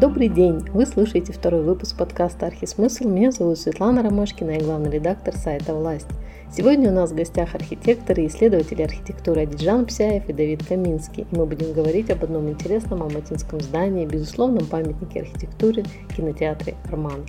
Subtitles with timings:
[0.00, 0.60] Добрый день!
[0.72, 3.06] Вы слушаете второй выпуск подкаста «Архисмысл».
[3.06, 6.08] Меня зовут Светлана Ромашкина, я главный редактор сайта «Власть».
[6.50, 11.26] Сегодня у нас в гостях архитекторы и исследователи архитектуры Адиджан Псяев и Давид Каминский.
[11.30, 15.84] И мы будем говорить об одном интересном алматинском здании, безусловном памятнике архитектуры,
[16.16, 17.26] кинотеатре «Арман».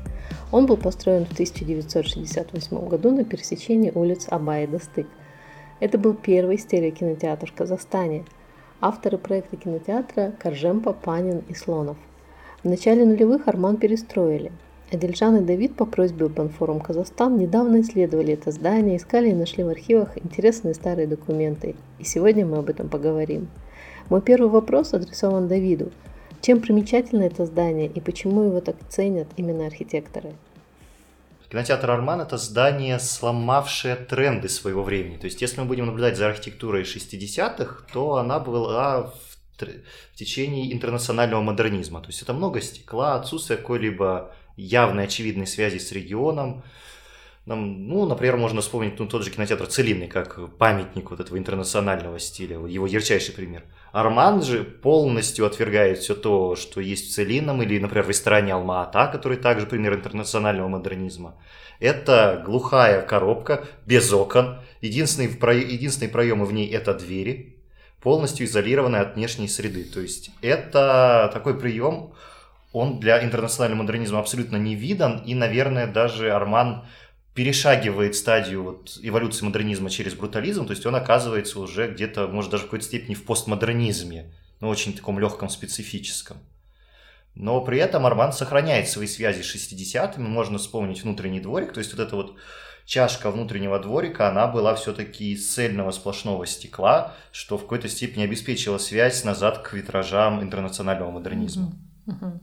[0.53, 5.07] Он был построен в 1968 году на пересечении улиц Аба и Достык.
[5.81, 8.23] Это был первый стереокинотеатр в Казахстане.
[8.79, 11.97] Авторы проекта кинотеатра– Коржемпа, Панин и Слонов.
[12.63, 14.51] В начале нулевых Арман перестроили.
[14.91, 19.69] Адельжан и Давид по просьбе Банфорум Казахстан недавно исследовали это здание, искали и нашли в
[19.69, 21.75] архивах интересные старые документы.
[21.97, 23.47] И сегодня мы об этом поговорим.
[24.09, 25.91] Мой первый вопрос адресован Давиду.
[26.41, 30.33] Чем примечательно это здание и почему его так ценят именно архитекторы?
[31.49, 35.17] Кинотеатр «Арман»— это здание, сломавшее тренды своего времени.
[35.17, 39.11] То есть, если мы будем наблюдать за архитектурой 60-х, то она была
[39.61, 42.01] в, течение интернационального модернизма.
[42.01, 46.63] То есть, это много стекла, отсутствие какой-либо явной очевидной связи с регионом.
[47.47, 52.19] Нам, ну, например, можно вспомнить ну, тот же кинотеатр Целинный, как памятник вот этого интернационального
[52.19, 53.63] стиля, его ярчайший пример.
[53.91, 59.09] Арман же полностью отвергает все то, что есть в Целинном, или, например, в ресторане Алма-Ата,
[59.11, 61.35] который также пример интернационального модернизма.
[61.79, 65.31] Это глухая коробка, без окон, единственные,
[65.73, 67.50] единственные проемы в ней это двери,
[68.01, 69.83] полностью изолированные от внешней среды.
[69.83, 72.13] То есть это такой прием,
[72.73, 76.85] он для интернационального модернизма абсолютно не видан, и, наверное, даже Арман
[77.33, 82.63] перешагивает стадию вот эволюции модернизма через брутализм, то есть он оказывается уже где-то, может, даже
[82.63, 86.37] в какой-то степени в постмодернизме, но очень таком легком, специфическом.
[87.35, 91.93] Но при этом Арман сохраняет свои связи с 60-ми, можно вспомнить внутренний дворик, то есть
[91.93, 92.35] вот эта вот
[92.91, 98.77] чашка внутреннего дворика, она была все-таки из цельного сплошного стекла, что в какой-то степени обеспечило
[98.79, 101.71] связь назад к витражам интернационального модернизма.
[102.05, 102.19] Mm-hmm.
[102.19, 102.39] Mm-hmm.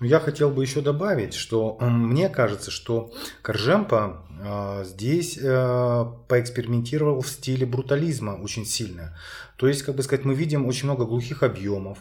[0.00, 7.22] Ну, я хотел бы еще добавить, что мне кажется, что Коржемпа э, здесь э, поэкспериментировал
[7.22, 9.16] в стиле брутализма очень сильно.
[9.56, 11.96] То есть, как бы сказать, мы видим очень много глухих объемов.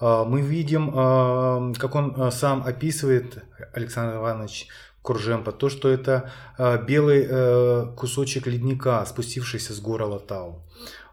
[0.00, 4.68] Э, мы видим, э, как он сам описывает, Александр Иванович
[5.04, 10.62] Коржемпа, то, что это э, белый э, кусочек ледника, спустившийся с гора Латау.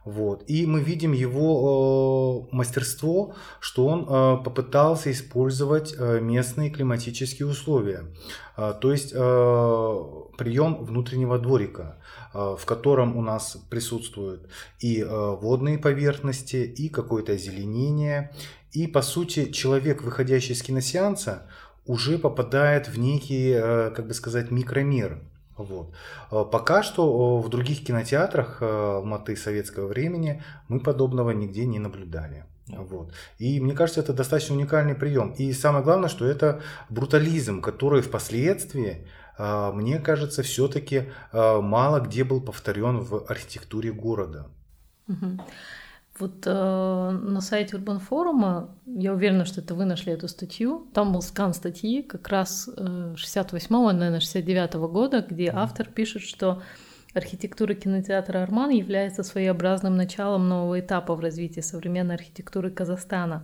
[0.05, 0.43] Вот.
[0.47, 8.05] И мы видим его э, мастерство, что он э, попытался использовать э, местные климатические условия.
[8.55, 9.17] Э, то есть э,
[10.37, 11.97] прием внутреннего дворика,
[12.33, 14.47] э, в котором у нас присутствуют
[14.79, 18.31] и э, водные поверхности, и какое-то озеленение.
[18.71, 21.45] И по сути человек, выходящий из киносеанса,
[21.85, 25.19] уже попадает в некий, э, как бы сказать, микромир.
[25.57, 25.93] Вот.
[26.29, 32.45] А пока что в других кинотеатрах э, Алматы советского времени мы подобного нигде не наблюдали.
[32.67, 33.13] Вот.
[33.37, 35.31] И мне кажется, это достаточно уникальный прием.
[35.31, 42.23] И самое главное, что это брутализм, который впоследствии, э, мне кажется, все-таки э, мало где
[42.23, 44.47] был повторен в архитектуре города.
[45.07, 45.41] Угу.
[46.19, 51.13] Вот э, на сайте Urban форума, я уверена, что это вы нашли эту статью, там
[51.13, 55.55] был скан статьи как раз э, 68-го, наверное, 69-го года, где mm-hmm.
[55.55, 56.61] автор пишет, что
[57.13, 63.43] архитектура кинотеатра «Арман» является своеобразным началом нового этапа в развитии современной архитектуры Казахстана.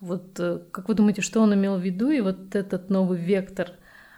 [0.00, 3.70] Вот э, как вы думаете, что он имел в виду, и вот этот новый вектор,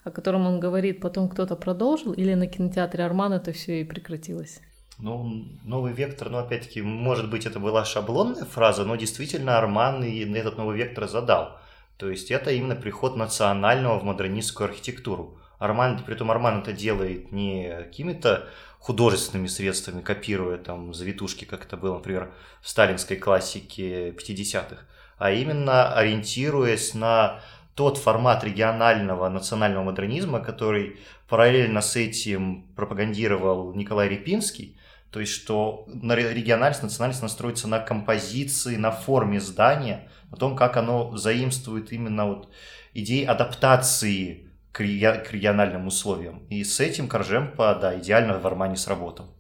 [0.05, 4.61] о котором он говорит, потом кто-то продолжил, или на кинотеатре «Арман» это все и прекратилось?
[4.99, 10.25] Ну, новый вектор, ну, опять-таки, может быть, это была шаблонная фраза, но действительно Арман и
[10.35, 11.57] этот новый вектор задал.
[11.99, 15.39] То есть это именно приход национального в модернистскую архитектуру.
[15.59, 18.49] Арман, при этом Арман это делает не какими-то
[18.79, 24.83] художественными средствами, копируя там завитушки, как это было, например, в сталинской классике 50-х,
[25.19, 27.41] а именно ориентируясь на
[27.75, 30.99] тот формат регионального национального модернизма, который
[31.29, 34.77] параллельно с этим пропагандировал Николай Репинский,
[35.11, 41.17] то есть, что региональность, национальность настроится на композиции, на форме здания, на том, как оно
[41.17, 42.51] заимствует именно вот
[42.93, 46.47] идеи адаптации к региональным условиям.
[46.51, 49.35] И с этим Коржемпа, да, идеально в Армане сработал.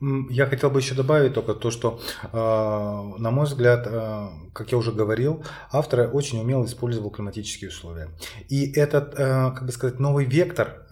[0.00, 2.00] Я хотел бы еще добавить только то, что,
[2.32, 8.08] э, на мой взгляд, э, как я уже говорил, автор очень умело использовал климатические условия.
[8.48, 10.86] И этот, э, как бы сказать, новый вектор,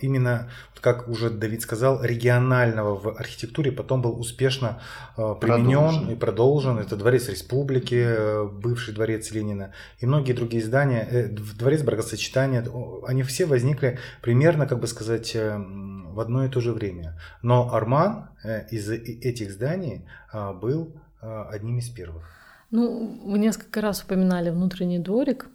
[0.00, 4.80] именно, как уже Давид сказал, регионального в архитектуре потом был успешно
[5.16, 6.10] применен продолжен.
[6.10, 6.78] и продолжен.
[6.78, 11.28] Это Дворец Республики, бывший Дворец Ленина и многие другие здания.
[11.58, 12.64] Дворец Бракосочетания,
[13.06, 15.36] они все возникли примерно, как бы сказать,
[16.14, 17.18] в одно и то же время.
[17.42, 20.02] Но Арман э, из этих зданий
[20.32, 22.22] а, был а, одним из первых.
[22.70, 25.48] Ну, вы несколько раз упоминали внутренний дворик.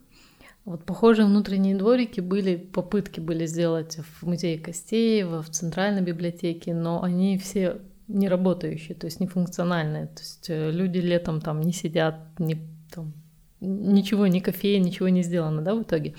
[0.66, 7.02] Вот похожие внутренние дворики были, попытки были сделать в музее Костеева, в Центральной библиотеке, но
[7.02, 7.78] они все
[8.08, 10.08] не работающие, то есть не функциональные.
[10.08, 12.58] То есть э, люди летом там не сидят, не,
[12.94, 13.14] там,
[13.62, 16.16] ничего, ни кофея, ничего не сделано, да, в итоге.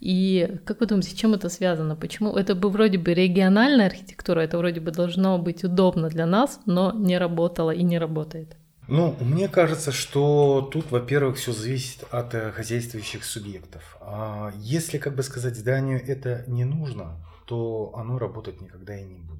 [0.00, 1.96] И как вы думаете, с чем это связано?
[1.96, 6.60] Почему это бы вроде бы региональная архитектура, это вроде бы должно быть удобно для нас,
[6.66, 8.56] но не работало и не работает?
[8.86, 13.96] Ну, мне кажется, что тут, во-первых, все зависит от э, хозяйствующих субъектов.
[14.00, 19.20] А если, как бы сказать, зданию это не нужно, то оно работать никогда и не
[19.20, 19.33] будет.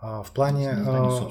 [0.00, 1.30] А, в плане, а,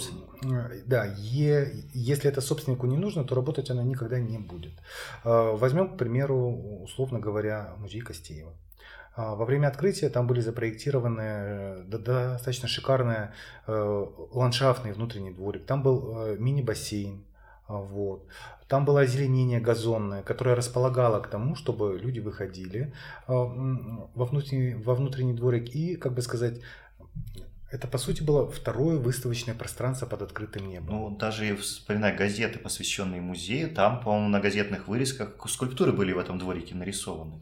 [0.86, 4.74] да, е, если это собственнику не нужно, то работать она никогда не будет.
[5.24, 8.54] А, возьмем, к примеру, условно говоря, музей Костеева.
[9.18, 13.30] Во время открытия там были запроектированы э, достаточно шикарный
[13.66, 15.66] э, ландшафтный внутренний дворик.
[15.66, 17.24] Там был э, мини-бассейн.
[17.70, 18.28] Вот.
[18.68, 22.94] Там было озеленение газонное, которое располагало к тому, чтобы люди выходили
[23.28, 23.46] во
[24.26, 26.60] внутренний, во внутренний дворик и, как бы сказать,
[27.76, 30.96] это, по сути, было второе выставочное пространство под открытым небом.
[30.96, 36.40] Ну, даже вспоминая газеты, посвященные музею, там, по-моему, на газетных вырезках скульптуры были в этом
[36.40, 37.42] дворике нарисованы.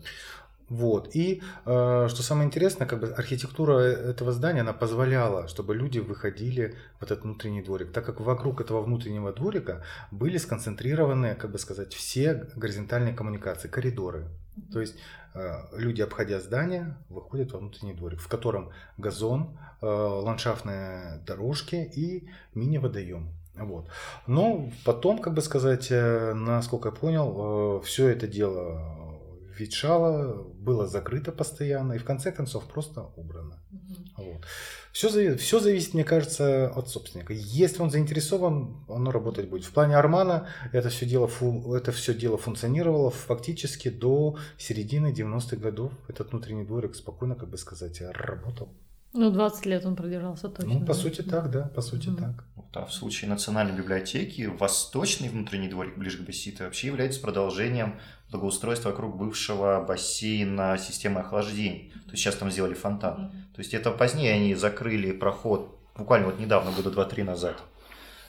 [0.70, 1.16] Вот.
[1.16, 6.76] И э, что самое интересное, как бы архитектура этого здания, она позволяла, чтобы люди выходили
[7.00, 11.94] в этот внутренний дворик, так как вокруг этого внутреннего дворика были сконцентрированы, как бы сказать,
[11.94, 14.30] все горизонтальные коммуникации, коридоры.
[14.72, 14.96] То есть
[15.34, 22.30] э, люди, обходя здание, выходят во внутренний дворик, в котором газон, э, ландшафтные дорожки и
[22.54, 23.34] мини-водоем.
[23.56, 23.88] Вот.
[24.28, 29.20] Но потом, как бы сказать, э, насколько я понял, все это дело
[29.58, 33.60] ветшало, было закрыто постоянно и в конце концов просто убрано.
[33.72, 34.26] Угу.
[34.26, 34.46] Вот.
[34.94, 37.34] Все, зависит, все зависит, мне кажется, от собственника.
[37.34, 39.66] Если он заинтересован, оно работать будет.
[39.66, 41.28] В плане Армана это все дело,
[41.76, 45.92] это все дело функционировало фактически до середины 90-х годов.
[46.08, 48.70] Этот внутренний дворик спокойно, как бы сказать, работал.
[49.14, 50.74] Ну, 20 лет он продержался точно.
[50.74, 50.94] Ну, по да?
[50.94, 52.44] сути так, да, по сути mm так.
[52.56, 58.00] Вот, а в случае Национальной библиотеки восточный внутренний дворик ближе к Басситу вообще является продолжением
[58.32, 61.92] благоустройства вокруг бывшего бассейна системы охлаждения.
[62.06, 63.26] То есть сейчас там сделали фонтан.
[63.26, 67.62] mm То есть это позднее они закрыли проход, буквально вот недавно, года 2-3 назад,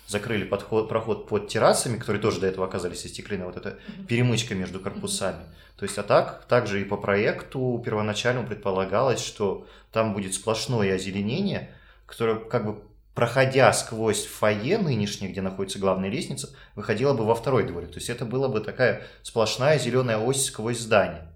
[0.07, 3.79] закрыли подход, проход под террасами, которые тоже до этого оказались остеклены, вот эта
[4.09, 5.45] перемычка между корпусами.
[5.77, 11.71] То есть, а так, также и по проекту первоначально предполагалось, что там будет сплошное озеленение,
[12.07, 12.83] которое как бы
[13.15, 17.91] проходя сквозь фойе нынешнее, где находится главная лестница, выходило бы во второй дворик.
[17.91, 21.29] То есть это была бы такая сплошная зеленая ось сквозь здание.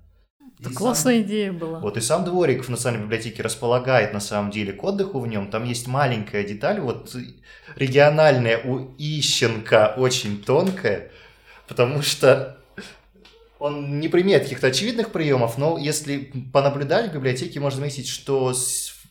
[0.60, 1.78] Это и классная сам, идея была.
[1.78, 5.50] Вот и сам дворик в Национальной библиотеке располагает на самом деле к отдыху в нем.
[5.50, 7.14] Там есть маленькая деталь, вот
[7.76, 11.10] региональная у Ищенко очень тонкая,
[11.68, 12.58] потому что
[13.58, 18.52] он не примет каких-то очевидных приемов, но если понаблюдать в библиотеке, можно заметить, что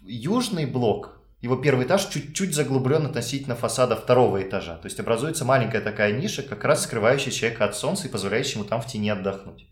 [0.05, 4.77] южный блок его первый этаж чуть-чуть заглублен относительно фасада второго этажа.
[4.77, 8.63] То есть образуется маленькая такая ниша, как раз скрывающая человека от солнца и позволяющая ему
[8.63, 9.67] там в тени отдохнуть.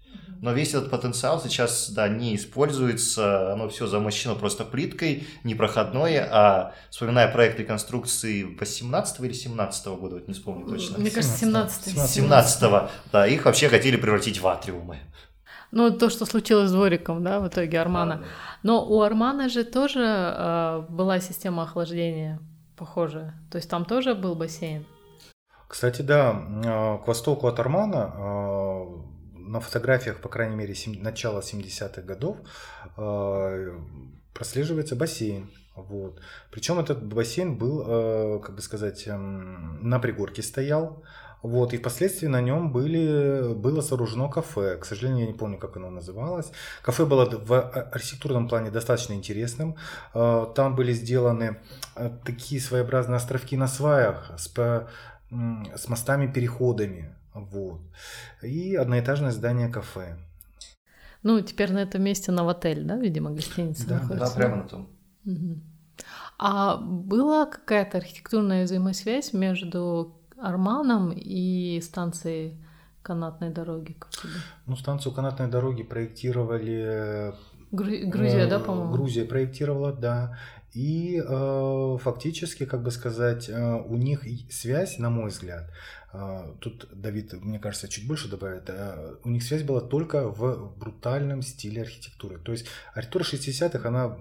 [0.46, 6.76] Но весь этот потенциал сейчас, да, не используется, оно все замощено просто плиткой, непроходное, а
[6.92, 11.00] вспоминая проект реконструкции 18 или 17 года, вот не вспомню точно.
[11.00, 12.08] Мне кажется, 17 -го.
[12.08, 15.00] 17 -го, да, их вообще хотели превратить в атриумы.
[15.72, 18.24] Ну, то, что случилось с двориком, да, в итоге Армана.
[18.62, 22.40] Но у Армана же тоже э, была система охлаждения
[22.78, 23.34] похожая.
[23.50, 24.86] То есть там тоже был бассейн.
[25.68, 26.34] Кстати, да,
[26.66, 28.65] а, к востоку от Армана а,
[29.56, 32.38] на фотографиях, по крайней мере, начала 70-х годов
[32.98, 33.80] а,
[34.34, 35.50] прослеживается бассейн.
[35.76, 36.22] Вот.
[36.52, 41.04] Причем этот бассейн был, как бы сказать, эм, на пригорке стоял.
[41.46, 44.78] Вот, и впоследствии на нем были, было сооружено кафе.
[44.78, 46.52] К сожалению, я не помню, как оно называлось.
[46.82, 47.62] Кафе было в
[47.94, 49.76] архитектурном плане достаточно интересным.
[50.16, 51.58] Э, там были сделаны
[51.96, 54.48] э, такие своеобразные островки на сваях с,
[55.76, 57.16] с мостами-переходами.
[57.36, 57.82] Вот.
[58.42, 60.18] И одноэтажное здание кафе.
[61.22, 64.28] Ну, теперь на этом месте новотель, да, видимо, гостиница да, находится?
[64.28, 64.90] Да, прямо на том.
[65.26, 65.62] Угу.
[66.38, 72.64] А была какая-то архитектурная взаимосвязь между Арманом и станцией
[73.02, 73.98] канатной дороги?
[74.66, 77.34] Ну, станцию канатной дороги проектировали...
[77.72, 78.92] Гру- Грузия, э, да, по-моему?
[78.94, 80.38] Грузия проектировала, да.
[80.74, 85.72] И э, фактически, как бы сказать, э, у них связь, на мой взгляд,
[86.60, 91.42] тут Давид, мне кажется, чуть больше добавит, э, у них связь была только в брутальном
[91.42, 92.40] стиле архитектуры.
[92.40, 94.18] То есть архитектура 60-х, она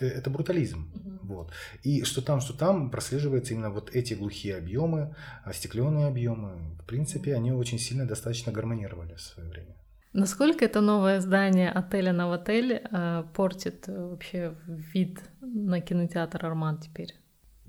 [0.00, 0.90] Э, это брутализм.
[0.94, 1.34] Угу.
[1.34, 1.52] Вот.
[1.82, 6.50] И что там, что там прослеживается именно вот эти глухие объемы, остекленные объемы.
[6.82, 9.76] В принципе, они очень сильно достаточно гармонировали в свое время.
[10.12, 16.78] Насколько это новое здание отеля на отель э, портит э, вообще вид на кинотеатр Арман
[16.78, 17.14] теперь?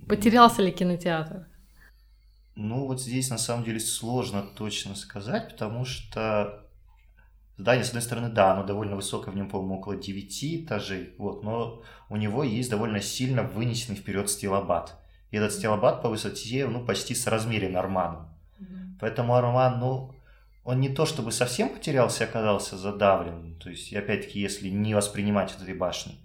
[0.07, 1.47] Потерялся ли кинотеатр?
[2.59, 6.65] Ну, вот здесь на самом деле сложно точно сказать, потому что
[7.55, 11.43] здание, с одной стороны, да, оно довольно высокое, в нем, по-моему, около 9 этажей, вот,
[11.43, 14.97] но у него есть довольно сильно вынесенный вперед стилобат.
[15.29, 18.27] И этот стилобат по высоте, ну, почти соразмерен Арману.
[18.59, 18.97] Mm-hmm.
[19.01, 20.15] Поэтому Арман, ну,
[20.63, 25.75] он не то чтобы совсем потерялся оказался задавлен, то есть, опять-таки, если не воспринимать этой
[25.75, 26.15] башни,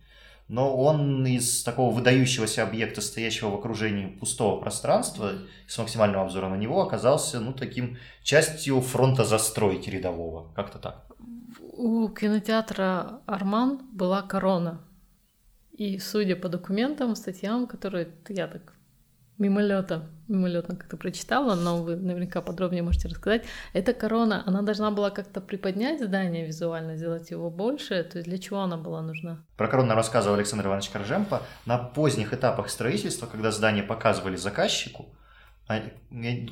[0.53, 5.33] но он из такого выдающегося объекта, стоящего в окружении пустого пространства,
[5.67, 11.07] с максимальным обзором на него, оказался, ну, таким частью фронта застройки рядового, как-то так.
[11.59, 14.83] У кинотеатра «Арман» была корона.
[15.73, 18.75] И, судя по документам, статьям, которые я так
[19.39, 23.45] мимолетом, мимолетом как-то прочитала, но вы наверняка подробнее можете рассказать.
[23.73, 28.03] Эта корона, она должна была как-то приподнять здание визуально, сделать его больше.
[28.05, 29.45] То есть для чего она была нужна?
[29.57, 31.43] Про корону рассказывал Александр Иванович Коржемпа.
[31.67, 35.07] На поздних этапах строительства, когда здание показывали заказчику,
[35.69, 35.81] а,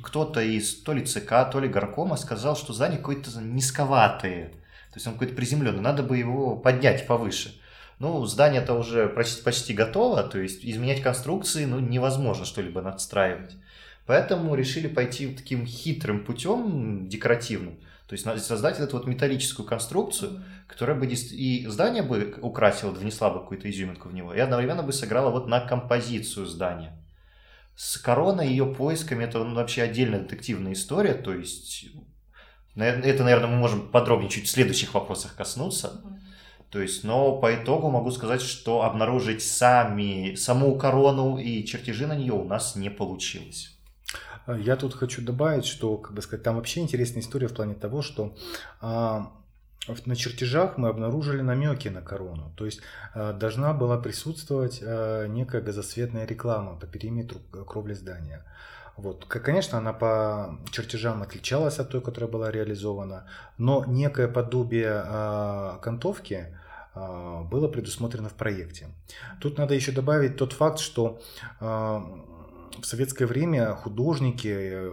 [0.03, 4.49] кто-то из то ли ЦК, то ли горкома сказал, что здание какое-то низковатое.
[4.49, 7.61] То есть он какой-то приземленный, надо бы его поднять повыше.
[8.01, 13.55] Ну, здание-то уже почти, почти готово, то есть изменять конструкции ну, невозможно что-либо надстраивать.
[14.07, 20.97] Поэтому решили пойти таким хитрым путем, декоративным, то есть создать эту вот металлическую конструкцию, которая
[20.97, 25.31] бы и здание бы украсила, внесла бы какую-то изюминку в него, и одновременно бы сыграла
[25.31, 26.97] вот на композицию здания.
[27.77, 31.91] С короной и ее поисками это ну, вообще отдельная детективная история, то есть
[32.77, 36.01] это, наверное, мы можем подробнее чуть в следующих вопросах коснуться.
[36.71, 42.15] То есть, но по итогу могу сказать, что обнаружить сами, саму корону и чертежи на
[42.15, 43.77] нее у нас не получилось.
[44.47, 48.03] Я тут хочу добавить, что, как бы сказать, там вообще интересная история в плане того,
[48.03, 48.37] что
[48.81, 49.33] а,
[50.07, 52.53] на чертежах мы обнаружили намеки на корону.
[52.57, 52.81] То есть
[53.15, 58.45] а, должна была присутствовать а, некая газосветная реклама по периметру кровли здания.
[58.97, 59.25] Вот.
[59.27, 66.35] Конечно, она по чертежам отличалась от той, которая была реализована, но некое подобие а, окантовки
[66.35, 66.60] а,
[66.95, 68.89] было предусмотрено в проекте.
[69.41, 71.21] Тут надо еще добавить тот факт, что
[71.61, 72.01] а,
[72.81, 74.91] в советское время художники,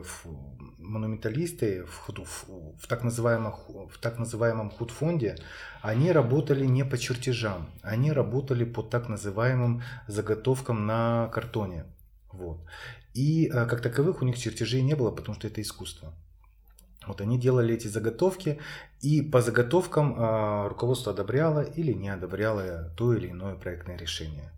[0.78, 3.56] монументалисты в, в, в, так, называемом,
[3.92, 5.38] в так называемом худфонде,
[5.82, 11.86] они работали не по чертежам, они работали по так называемым заготовкам на картоне.
[12.32, 12.60] Вот.
[13.14, 16.14] И а, как таковых у них чертежей не было, потому что это искусство.
[17.08, 18.60] Вот они делали эти заготовки,
[19.02, 24.52] и по заготовкам э, руководство одобряло или не одобряло то или иное проектное решение.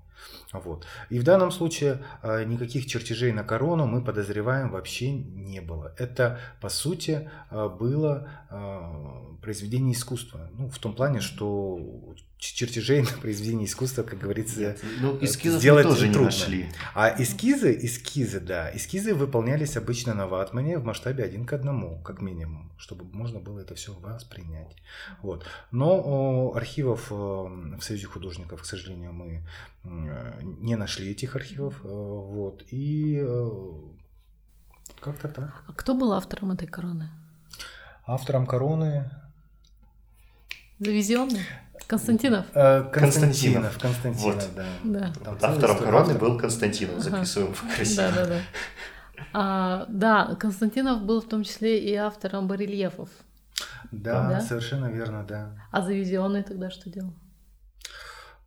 [0.52, 0.86] Вот.
[1.10, 5.94] И в данном случае э, никаких чертежей на корону мы подозреваем вообще не было.
[5.98, 10.50] Это по сути э, было э, произведение искусства.
[10.54, 11.80] Ну, в том плане, что
[12.40, 16.20] чертежей на произведение искусства, как говорится, Нет, ну, эскизов сделать мы тоже трудно.
[16.20, 16.70] не нашли.
[16.96, 22.22] А эскизы, эскизы, да, эскизы выполнялись обычно на ватмане в масштабе один к одному, как
[22.22, 24.76] минимум, чтобы можно было это все воспринять.
[25.22, 25.46] Вот.
[25.72, 29.46] Но о, архивов в Союзе художников, к сожалению, мы
[29.84, 33.22] не нашли этих архивов, вот, и
[35.02, 35.64] как-то так.
[35.68, 37.10] А кто был автором этой короны?
[38.06, 39.10] Автором короны
[40.80, 41.42] Завезенный?
[41.88, 42.46] Константинов?
[42.54, 44.50] Э, Константинов, Константинов, вот.
[44.56, 45.14] да.
[45.24, 45.38] да.
[45.42, 47.76] Автором короны был Константинов, записываем ага.
[47.76, 48.04] красиво.
[48.04, 48.42] Да, да, да.
[49.34, 53.10] А, да, Константинов был в том числе и автором барельефов.
[53.92, 54.42] Да, да?
[54.42, 55.52] совершенно верно, да.
[55.72, 57.14] А завезенный тогда что делал?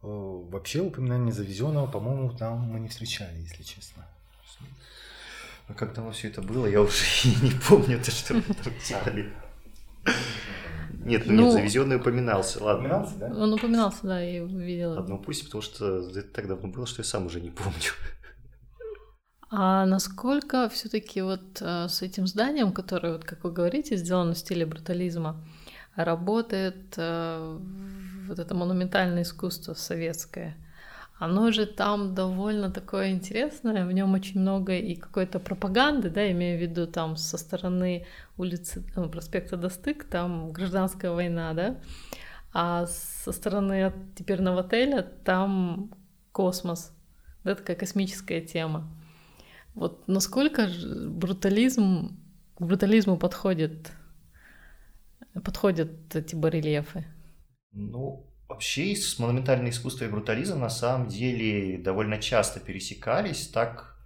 [0.01, 4.05] Вообще упоминание завезенного, по-моему, там мы не встречали, если честно.
[5.69, 8.73] А как там все это было, я уже и не помню, то, что мы там
[8.89, 9.33] делали.
[11.04, 12.87] Нет, ну, ну нет, завезенный упоминался, ладно.
[12.87, 13.26] Упоминался, да?
[13.26, 14.99] Он упоминался, да, я видела.
[14.99, 17.90] Одну пусть, потому что это так давно было, что я сам уже не помню.
[19.54, 24.38] А насколько все-таки вот э, с этим зданием, которое, вот, как вы говорите, сделано в
[24.38, 25.44] стиле брутализма,
[25.94, 27.59] работает э,
[28.28, 30.56] вот это монументальное искусство советское?
[31.19, 36.59] Оно же там довольно такое интересное, в нем очень много и какой-то пропаганды, да, имею
[36.59, 41.81] в виду там со стороны улицы, ну, проспекта Достык, там гражданская война, да,
[42.52, 45.92] а со стороны теперного отеля там
[46.33, 46.92] космос,
[47.45, 48.90] да, такая космическая тема.
[49.75, 50.69] Вот насколько
[51.07, 52.19] брутализм,
[52.57, 53.92] к брутализму подходит,
[55.45, 57.07] подходят эти барельефы?
[57.73, 63.97] Ну, Вообще с монументальное искусство и брутализм на самом деле довольно часто пересекались, так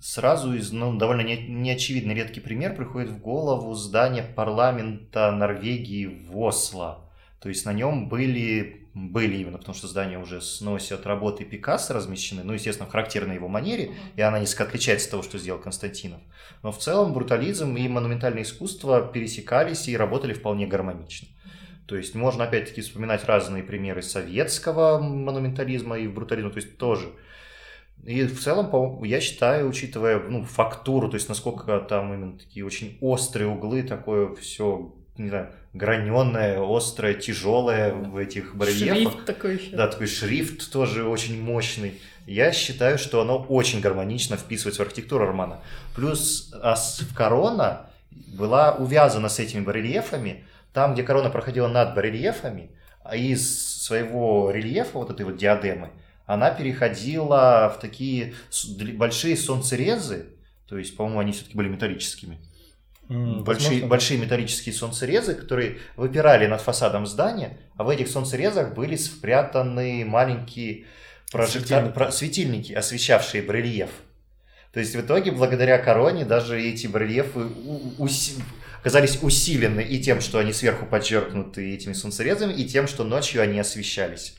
[0.00, 6.36] сразу из, ну, довольно не, неочевидный редкий пример приходит в голову здание парламента Норвегии в
[6.40, 7.08] Осло.
[7.40, 12.42] То есть на нем были, были именно, потому что здание уже сносят работы Пикассо размещены,
[12.42, 16.20] ну, естественно, в характерной его манере, и она несколько отличается от того, что сделал Константинов.
[16.64, 21.28] Но в целом брутализм и монументальное искусство пересекались и работали вполне гармонично.
[21.88, 27.08] То есть можно опять-таки вспоминать разные примеры советского монументализма и брутализма, то есть тоже.
[28.04, 32.98] И в целом, я считаю, учитывая ну, фактуру, то есть насколько там именно такие очень
[33.00, 39.14] острые углы, такое все, не знаю, граненое, острое, тяжелое в этих барельефах.
[39.14, 39.74] Шрифт такой еще.
[39.74, 41.98] Да, такой шрифт тоже очень мощный.
[42.26, 45.60] Я считаю, что оно очень гармонично вписывается в архитектуру Армана.
[45.96, 46.76] Плюс а
[47.16, 52.70] корона была увязана с этими барельефами, там, где корона проходила над барельефами,
[53.02, 55.90] а из своего рельефа, вот этой вот диадемы,
[56.26, 58.34] она переходила в такие
[58.94, 60.26] большие солнцерезы,
[60.68, 62.38] то есть, по-моему, они все-таки были металлическими.
[63.08, 68.96] Mm, большие, большие металлические солнцерезы, которые выпирали над фасадом здания, а в этих солнцерезах были
[68.96, 70.84] спрятаны маленькие
[71.32, 72.12] прожектор...
[72.12, 72.12] светильники.
[72.12, 73.90] светильники, освещавшие барельеф.
[74.72, 77.46] То есть в итоге, благодаря короне, даже эти барельефы
[77.96, 78.34] ус
[78.80, 83.58] оказались усилены и тем, что они сверху подчеркнуты этими солнцерезами, и тем, что ночью они
[83.58, 84.36] освещались.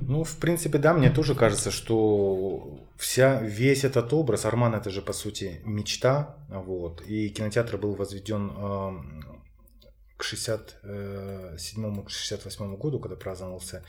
[0.00, 5.02] Ну, в принципе, да, мне тоже кажется, что вся, весь этот образ, Арман это же,
[5.02, 8.92] по сути, мечта, вот, и кинотеатр был возведен э,
[10.16, 13.84] к 67-68 году, когда праздновался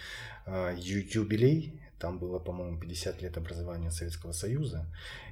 [0.46, 4.86] э, юбилей там было, по-моему, 50 лет образования Советского Союза.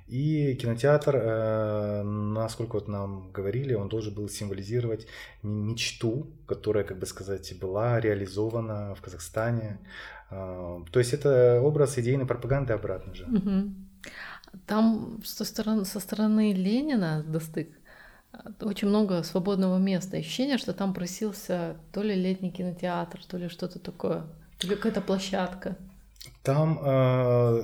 [0.07, 5.07] И кинотеатр, э, насколько вот нам говорили, он должен был символизировать
[5.43, 9.79] мечту, которая, как бы сказать, была реализована в Казахстане.
[10.31, 13.27] Э, то есть это образ идейной пропаганды обратно же.
[14.65, 17.69] Там со стороны, со стороны Ленина достык
[18.61, 20.17] очень много свободного места.
[20.17, 24.23] Ощущение, что там просился то ли летний кинотеатр, то ли что-то такое,
[24.59, 25.77] то ли какая-то площадка.
[26.43, 27.63] Там э,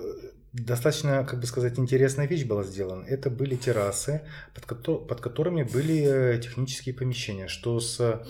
[0.53, 3.05] достаточно, как бы сказать, интересная вещь была сделана.
[3.05, 4.21] Это были террасы,
[4.53, 8.23] под, ко- под которыми были э, технические помещения, что с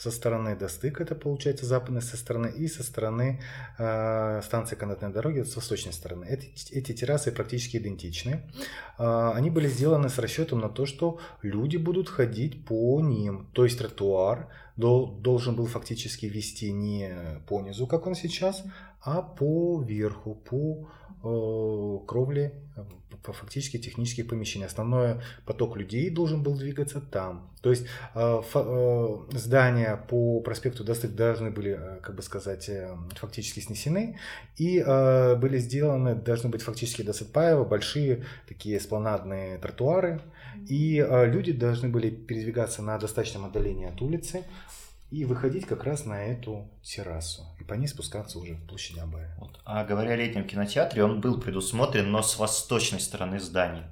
[0.00, 3.42] со стороны Достык, это получается западной со стороны, и со стороны
[3.78, 6.24] э, станции канатной дороги, с восточной стороны.
[6.24, 8.50] Эти, эти террасы практически идентичны.
[8.98, 13.50] Э, они были сделаны с расчетом на то, что люди будут ходить по ним.
[13.52, 14.48] То есть тротуар
[14.80, 18.64] должен был фактически вести не по низу, как он сейчас,
[19.02, 20.88] а по верху, по
[21.22, 22.54] э, кровле
[23.22, 24.66] по фактически технических помещений.
[24.66, 27.50] Основной поток людей должен был двигаться там.
[27.60, 32.70] То есть э, э, здания по проспекту Достык должны были, э, как бы сказать,
[33.16, 34.18] фактически снесены
[34.56, 40.20] и были сделаны, должны быть фактически до Сытпаева большие такие эспланадные тротуары,
[40.68, 44.44] и люди должны были передвигаться на достаточном отдалении от улицы,
[45.10, 49.34] и выходить как раз на эту террасу и по ней спускаться уже в площадь Абая.
[49.40, 49.58] Вот.
[49.64, 53.88] А говоря о летнем кинотеатре, он был предусмотрен, но с восточной стороны здания.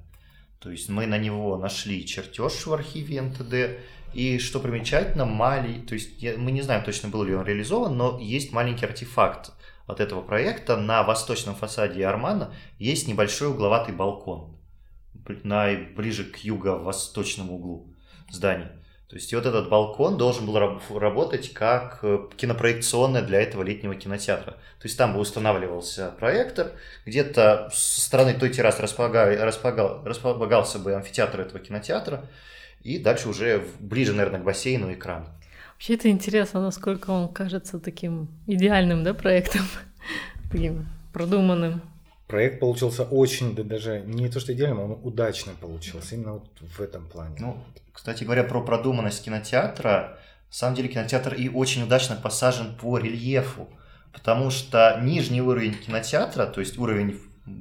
[0.61, 3.81] То есть мы на него нашли чертеж в архиве НТД,
[4.15, 5.81] и что примечательно, мали...
[5.81, 6.39] то есть я...
[6.39, 9.53] мы не знаем точно, был ли он реализован, но есть маленький артефакт
[9.87, 10.77] от этого проекта.
[10.77, 14.57] На восточном фасаде Армана есть небольшой угловатый балкон,
[15.45, 15.69] на...
[15.97, 17.87] ближе к юго-восточному углу
[18.31, 18.73] здания.
[19.09, 20.59] То есть и вот этот балкон должен был
[20.99, 24.53] работать как э, кинопроекционная для этого летнего кинотеатра.
[24.53, 26.73] То есть там бы устанавливался проектор,
[27.07, 32.27] где-то со стороны той террасы располагал, располагал, располагался бы амфитеатр этого кинотеатра,
[32.83, 35.27] и дальше уже ближе, наверное, к бассейну экран.
[35.73, 39.63] Вообще это интересно, насколько он кажется таким идеальным да, проектом,
[40.53, 41.81] таким продуманным.
[42.29, 46.81] Проект получился очень, да даже не то что идеальным, он удачным получился, именно вот в
[46.81, 47.37] этом плане.
[47.39, 52.99] Ну, кстати говоря, про продуманность кинотеатра, на самом деле кинотеатр и очень удачно посажен по
[52.99, 53.71] рельефу,
[54.13, 57.19] потому что нижний уровень кинотеатра, то есть уровень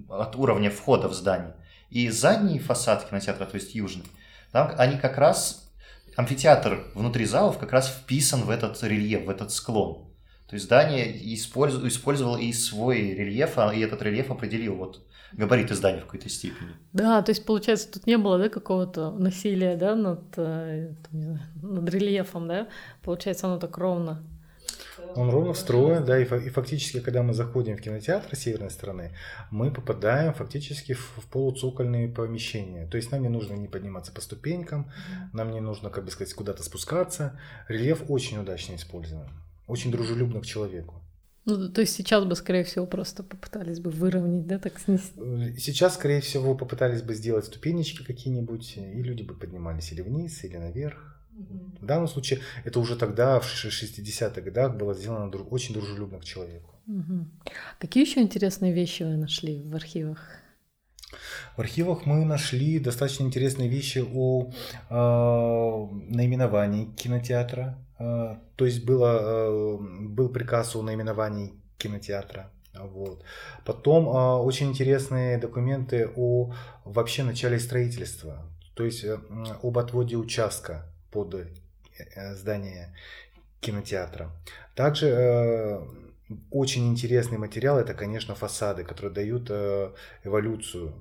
[0.09, 1.55] от уровня входа в здание,
[1.89, 4.05] и задний фасад кинотеатра, то есть южный,
[4.51, 5.71] там они как раз,
[6.17, 10.06] амфитеатр внутри залов как раз вписан в этот рельеф, в этот склон.
[10.47, 15.01] То есть здание использовало, использовало и свой рельеф, а, и этот рельеф определил вот
[15.33, 16.69] габариты здания в какой-то степени.
[16.93, 21.89] Да, то есть, получается, тут не было да, какого-то насилия да, над, э, знаю, над
[21.89, 22.67] рельефом, да?
[23.03, 24.23] Получается, оно так ровно.
[25.15, 29.15] Он ровно встроен, да, и, и фактически, когда мы заходим в кинотеатр северной стороны,
[29.51, 32.87] мы попадаем фактически в, в полуцокольные помещения.
[32.87, 34.91] То есть нам не нужно не подниматься по ступенькам,
[35.33, 37.39] нам не нужно, как бы сказать, куда-то спускаться.
[37.67, 39.27] Рельеф очень удачно использован,
[39.67, 40.95] очень дружелюбно к человеку.
[41.45, 45.13] Ну, то есть сейчас бы, скорее всего, просто попытались бы выровнять, да, так снести?
[45.17, 50.43] Э, сейчас, скорее всего, попытались бы сделать ступенечки какие-нибудь, и люди бы поднимались или вниз,
[50.43, 51.17] или наверх.
[51.79, 56.75] В данном случае это уже тогда, в 60-х годах, было сделано очень дружелюбно к человеку.
[56.87, 57.27] Угу.
[57.79, 60.19] Какие еще интересные вещи вы нашли в архивах?
[61.55, 64.51] В архивах мы нашли достаточно интересные вещи о
[64.89, 64.93] э,
[66.13, 67.77] наименовании кинотеатра.
[67.99, 72.51] Э, то есть было, э, был приказ о наименовании кинотеатра.
[72.79, 73.23] Вот.
[73.65, 76.53] Потом э, очень интересные документы о
[76.85, 79.17] вообще начале строительства, то есть э,
[79.63, 82.95] об отводе участка под э, здание
[83.59, 84.31] кинотеатра.
[84.75, 85.81] Также
[86.51, 89.49] очень интересный материал это, конечно, фасады, которые дают
[90.23, 90.93] эволюцию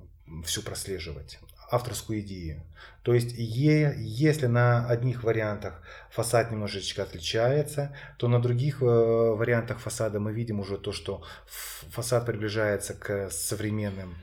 [0.43, 2.61] всю прослеживать авторскую идею.
[3.03, 9.79] То есть, е, если на одних вариантах фасад немножечко отличается, то на других э, вариантах
[9.79, 14.15] фасада мы видим уже то, что фасад приближается к современным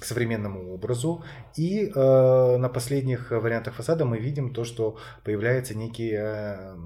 [0.00, 1.22] к современному образу.
[1.54, 6.76] И э, на последних вариантах фасада мы видим то, что появляется некий э,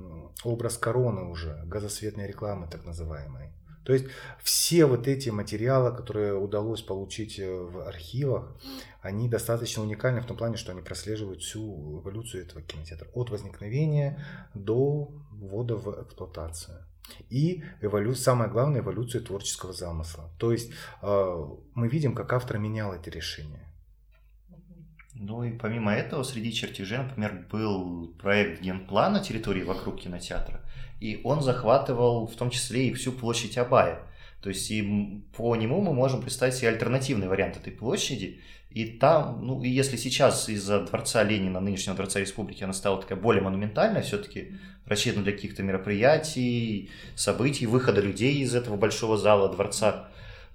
[0.45, 3.53] образ короны уже, газосветной рекламы так называемой.
[3.91, 4.07] То есть
[4.41, 8.57] все вот эти материалы, которые удалось получить э, в архивах,
[9.03, 13.09] они достаточно уникальны в том плане, что они прослеживают всю эволюцию этого кинотеатра.
[13.15, 14.25] От возникновения
[14.55, 16.87] до ввода в эксплуатацию.
[17.31, 18.15] И эволю...
[18.15, 20.31] самое главное, эволюцию творческого замысла.
[20.39, 20.71] То есть
[21.03, 23.67] э, мы видим, как автор менял эти решения.
[25.15, 30.61] Ну и помимо этого, среди чертежей, например, был проект генплана территории вокруг кинотеатра,
[31.01, 34.03] и он захватывал в том числе и всю площадь Абая.
[34.43, 38.41] То есть и по нему мы можем представить себе альтернативный вариант этой площади.
[38.71, 43.19] И там, ну и если сейчас из-за Дворца Ленина, нынешнего Дворца Республики, она стала такая
[43.19, 44.53] более монументальная, все-таки
[44.87, 50.09] рассчитана для каких-то мероприятий, событий, выхода людей из этого большого зала дворца,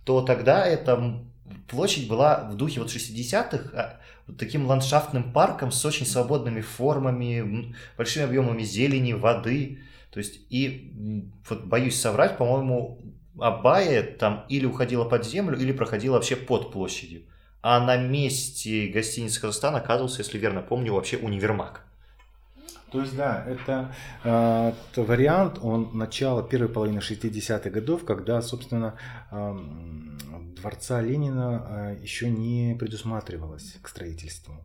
[0.04, 1.22] то тогда эта
[1.68, 4.00] площадь была в духе вот 60-х, а,
[4.38, 9.80] таким ландшафтным парком с очень свободными формами, большими объемами зелени, воды.
[10.16, 13.02] То есть, и вот боюсь соврать, по-моему,
[13.38, 17.24] Абая там или уходила под землю, или проходила вообще под площадью.
[17.62, 21.82] А на месте гостиницы Казахстан оказывался, если верно помню, вообще универмаг.
[22.94, 28.98] То есть, да, это э, вариант, он начало первой половины 60-х годов, когда, собственно,
[29.32, 29.60] э,
[30.62, 34.64] дворца Ленина э, еще не предусматривалось к строительству.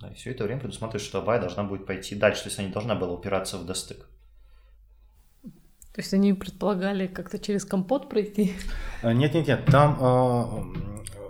[0.00, 2.68] Да, и все это время предусматривает, что Абай должна будет пойти дальше, то есть она
[2.68, 4.06] не должна была упираться в достык.
[5.42, 8.52] То есть они предполагали как-то через компот пройти?
[9.02, 9.64] Э, нет, нет, нет.
[9.64, 11.26] Там э,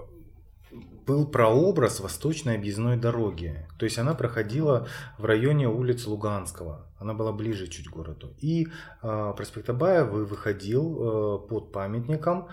[1.07, 3.65] был прообраз восточной объездной дороги.
[3.79, 6.87] То есть она проходила в районе улиц Луганского.
[6.99, 8.35] Она была ближе чуть к городу.
[8.39, 8.67] И
[9.03, 12.49] э, проспект Абаев выходил э, под памятником,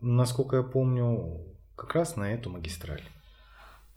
[0.00, 1.40] насколько я помню,
[1.74, 3.02] как раз на эту магистраль.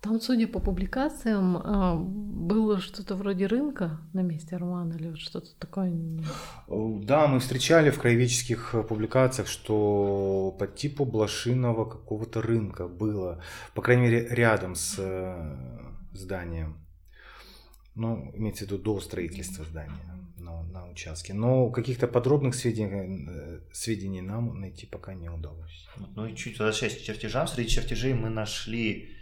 [0.02, 5.92] Там, судя по публикациям, а, было что-то вроде рынка на месте Армана или что-то такое.
[6.66, 14.02] Да, мы встречали в краеведческих публикациях, что по типу блошиного какого-то рынка было, по крайней
[14.02, 15.56] мере, рядом с э,
[16.12, 16.84] зданием.
[17.94, 21.32] Ну, имеется в виду до строительства здания на, на участке.
[21.32, 25.88] Но каких-то подробных сведений, э, сведений нам найти пока не удалось.
[26.16, 29.21] Ну и чуть возвращаясь к чертежам, среди чертежей мы нашли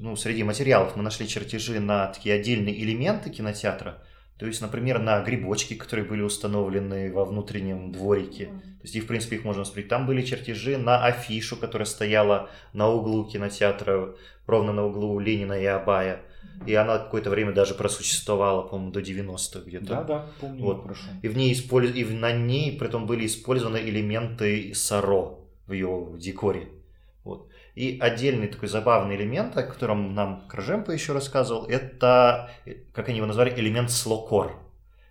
[0.00, 4.02] ну, среди материалов мы нашли чертежи на такие отдельные элементы кинотеатра.
[4.38, 8.46] То есть, например, на грибочки, которые были установлены во внутреннем дворике.
[8.46, 9.88] То есть, и, в принципе, их можно смотреть.
[9.88, 14.14] Там были чертежи на афишу, которая стояла на углу кинотеатра,
[14.46, 16.22] ровно на углу Ленина и Абая.
[16.66, 19.84] И она какое-то время даже просуществовала, по-моему, до 90-х где-то.
[19.84, 20.62] Да, да, помню.
[20.62, 20.82] Вот.
[20.84, 21.04] Хорошо.
[21.22, 21.94] И, в ней использ...
[21.94, 26.70] и на ней, при этом, были использованы элементы Саро в ее декоре.
[27.74, 32.50] И отдельный такой забавный элемент, о котором нам Крыжемпа еще рассказывал, это,
[32.92, 34.58] как они его назвали, элемент слокор.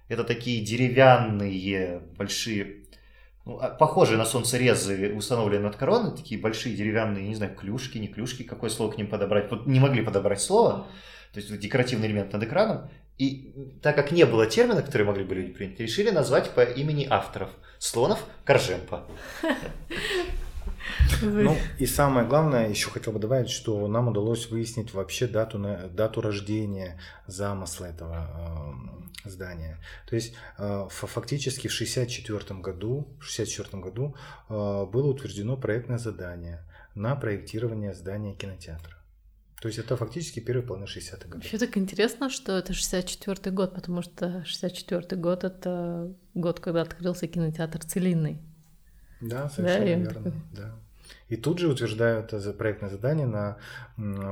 [0.09, 2.83] Это такие деревянные большие,
[3.45, 8.07] ну, а, похожие на солнцерезы, установленные над короной, такие большие деревянные, не знаю, клюшки, не
[8.07, 9.49] клюшки, какое слово к ним подобрать.
[9.51, 10.87] Вот не могли подобрать слово,
[11.31, 12.89] то есть декоративный элемент над экраном.
[13.19, 17.05] И так как не было термина, который могли бы люди принять, решили назвать по имени
[17.09, 17.49] авторов.
[17.77, 19.05] Слонов Коржемпа.
[21.21, 25.59] Ну и самое главное, еще хотел бы добавить, что нам удалось выяснить вообще дату,
[25.93, 29.77] дату рождения замысла этого э, здания.
[30.07, 34.15] То есть э, фактически в 1964 году, в 64 году
[34.49, 36.63] э, было утверждено проектное задание
[36.95, 38.95] на проектирование здания кинотеатра.
[39.61, 41.43] То есть это фактически первый половина 60-х годов.
[41.43, 47.27] Вообще так интересно, что это 64-й год, потому что 64-й год— это год, когда открылся
[47.27, 48.39] кинотеатр «Целинный».
[49.21, 50.33] Да, совершенно Да, верно.
[50.55, 50.75] Да.
[51.27, 53.57] И тут же утверждают это проектное задание на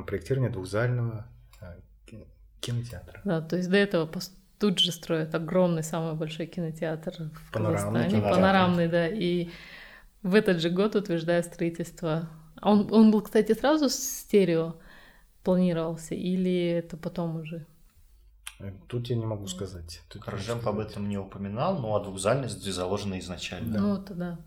[0.04, 1.26] проектирование двухзального
[1.62, 2.28] э, ки-
[2.60, 3.21] кинотеатра.
[3.23, 4.10] Да, то есть до этого
[4.60, 8.10] тут же строят огромный, самый большой кинотеатр в Панорамный Казахстане.
[8.10, 8.36] кинотеатр.
[8.36, 9.08] Панорамный, да.
[9.08, 9.50] И
[10.23, 12.30] в этот же год утверждают строительство.
[12.60, 14.76] А Он, он был, кстати, сразу стерео
[15.43, 17.65] планировался или это потом уже?
[18.60, 20.02] Э, Тут я не могу сказать.
[20.10, 23.73] Тут об этом не упоминал, но а двухзальность заложена изначально.
[23.73, 23.80] Да.
[23.80, 24.39] Ну, это да.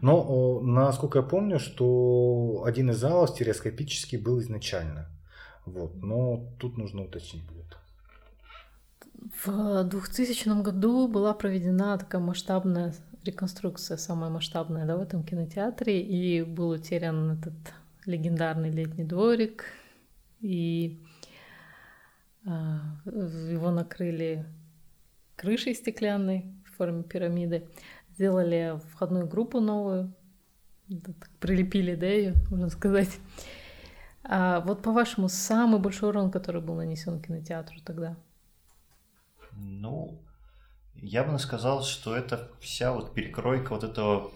[0.00, 5.06] Но, насколько я помню, что один из залов стереоскопический был изначально.
[5.66, 5.94] Вот.
[6.02, 7.76] Но тут нужно уточнить будет.
[9.44, 16.42] В 2000 году была проведена такая масштабная реконструкция, самая масштабная, да, в этом кинотеатре, и
[16.42, 17.54] был утерян этот
[18.06, 19.64] легендарный летний дворик,
[20.40, 20.98] и
[22.46, 24.46] а, его накрыли
[25.36, 27.68] крышей стеклянной в форме пирамиды,
[28.18, 30.12] сделали входную группу новую,
[31.38, 33.20] прилепили, да, ее, можно сказать.
[34.24, 38.16] А вот по-вашему, самый большой урон, который был нанесен кинотеатру тогда?
[39.52, 40.20] Ну,
[40.96, 44.32] я бы сказал, что это вся вот перекройка вот этого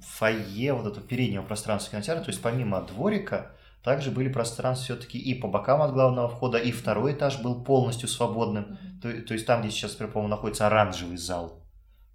[0.00, 3.52] фойе, вот этого переднего пространства кинотеатра, то есть помимо дворика,
[3.84, 8.08] также были пространства все-таки и по бокам от главного входа, и второй этаж был полностью
[8.08, 8.78] свободным.
[9.00, 11.62] То, то есть там, где сейчас, по-моему, находится оранжевый зал.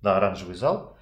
[0.02, 0.97] Да, оранжевый зал.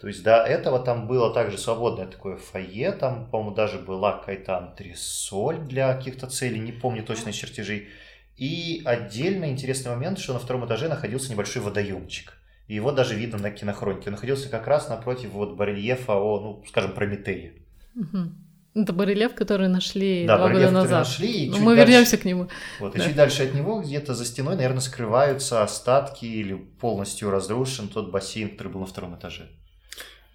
[0.00, 4.56] То есть до этого там было также свободное такое фойе, там, по-моему, даже была какая-то
[4.58, 7.88] антресоль для каких-то целей, не помню точно чертежей.
[8.36, 12.34] И отдельно интересный момент, что на втором этаже находился небольшой водоемчик.
[12.68, 14.04] И его даже видно на кинохронике.
[14.06, 17.54] Он находился как раз напротив вот барельефа о, ну, скажем, Прометее.
[17.94, 18.44] Мгм.
[18.74, 20.98] Это барельеф, который нашли Да, два года барельеф, который назад.
[21.08, 22.48] нашли, и Но чуть мы дальше- вернемся к нему.
[22.78, 23.04] Вот, и Да.
[23.04, 28.50] чуть дальше от него, где-то за стеной, наверное, скрываются остатки или полностью разрушен тот бассейн,
[28.50, 29.48] который был на втором этаже.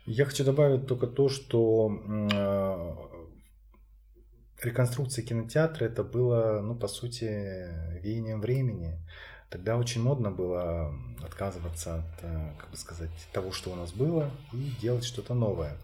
[0.05, 1.97] Я хочу добавить только то, что
[2.33, 2.95] э,
[4.61, 7.23] реконструкция кинотеатра это было, ну, по сути,
[8.01, 8.99] веянием времени.
[9.49, 14.29] Тогда очень модно было отказываться от, э, как бы сказать, того, что у нас было,
[14.51, 15.77] и делать что-то новое.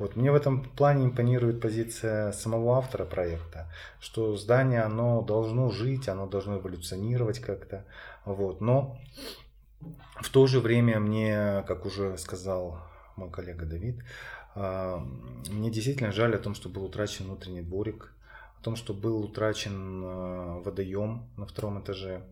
[0.00, 6.08] Вот мне в этом плане импонирует позиция самого автора проекта, что здание, оно должно жить,
[6.08, 7.84] оно должно эволюционировать как-то.
[8.24, 8.60] Вот.
[8.60, 8.98] Но
[10.20, 12.89] в то же время мне, как уже сказал
[13.20, 14.02] мой коллега Давид,
[14.54, 14.98] а,
[15.48, 18.12] мне действительно жаль о том, что был утрачен внутренний дворик,
[18.58, 22.22] о том, что был утрачен а, водоем на втором этаже.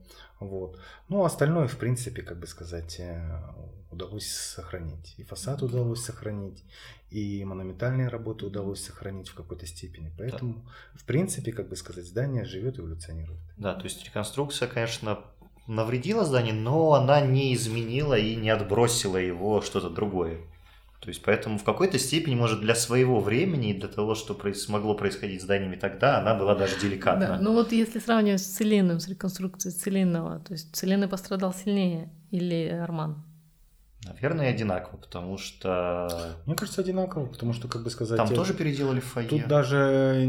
[0.40, 0.78] Вот.
[1.08, 3.42] Ну, а остальное, в принципе, как бы сказать, э,
[3.90, 5.14] удалось сохранить.
[5.16, 6.64] И фасад удалось сохранить,
[7.10, 10.12] и монументальные работы удалось сохранить в какой-то степени.
[10.16, 13.40] Поэтому, в принципе, как бы сказать, здание живет и эволюционирует.
[13.56, 15.18] Да, то есть реконструкция, конечно,
[15.66, 20.38] навредила зданию, но она не изменила и не отбросила его что-то другое.
[21.00, 24.68] То есть поэтому в какой-то степени, может, для своего времени и для того, что проис-
[24.68, 27.26] могло происходить с зданиями тогда, она была даже деликатна.
[27.26, 32.10] Да, ну вот если сравнивать с Целинным, с реконструкцией Целинного, то есть Целинный пострадал сильнее
[32.30, 33.22] или Арман?
[34.04, 36.08] Наверное, одинаково, потому что
[36.46, 38.16] Мне кажется, одинаково, потому что, как бы сказать...
[38.16, 39.28] там э, тоже переделали фойе.
[39.28, 40.24] Тут даже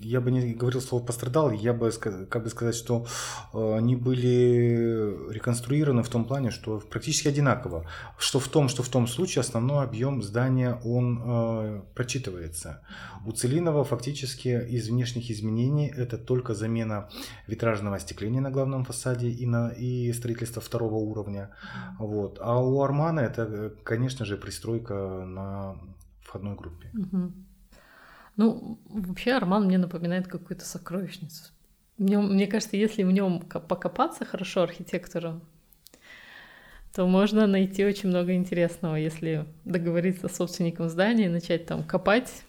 [0.00, 3.06] я бы не говорил слово пострадал, я бы как бы сказать, что
[3.52, 7.84] э, они были реконструированы в том плане, что практически одинаково.
[8.16, 12.82] Что в том, что в том случае основной объем здания он э, прочитывается.
[13.26, 17.08] У Целинова фактически из внешних изменений это только замена
[17.48, 21.50] витражного остекления на главном фасаде и, на, и строительство второго уровня.
[21.98, 22.38] Вот.
[22.40, 24.94] А у Армана это, э, конечно же, пристройка
[25.26, 25.76] на
[26.20, 26.90] входной группе.
[26.92, 27.46] Мгм.
[28.36, 31.44] Ну, вообще Арман мне напоминает какую-то сокровищницу.
[31.98, 35.40] В нем- мне кажется, если в нем покопаться хорошо архитектору,
[36.94, 42.44] то можно найти очень много интересного, если договориться с собственником здания и начать там копать,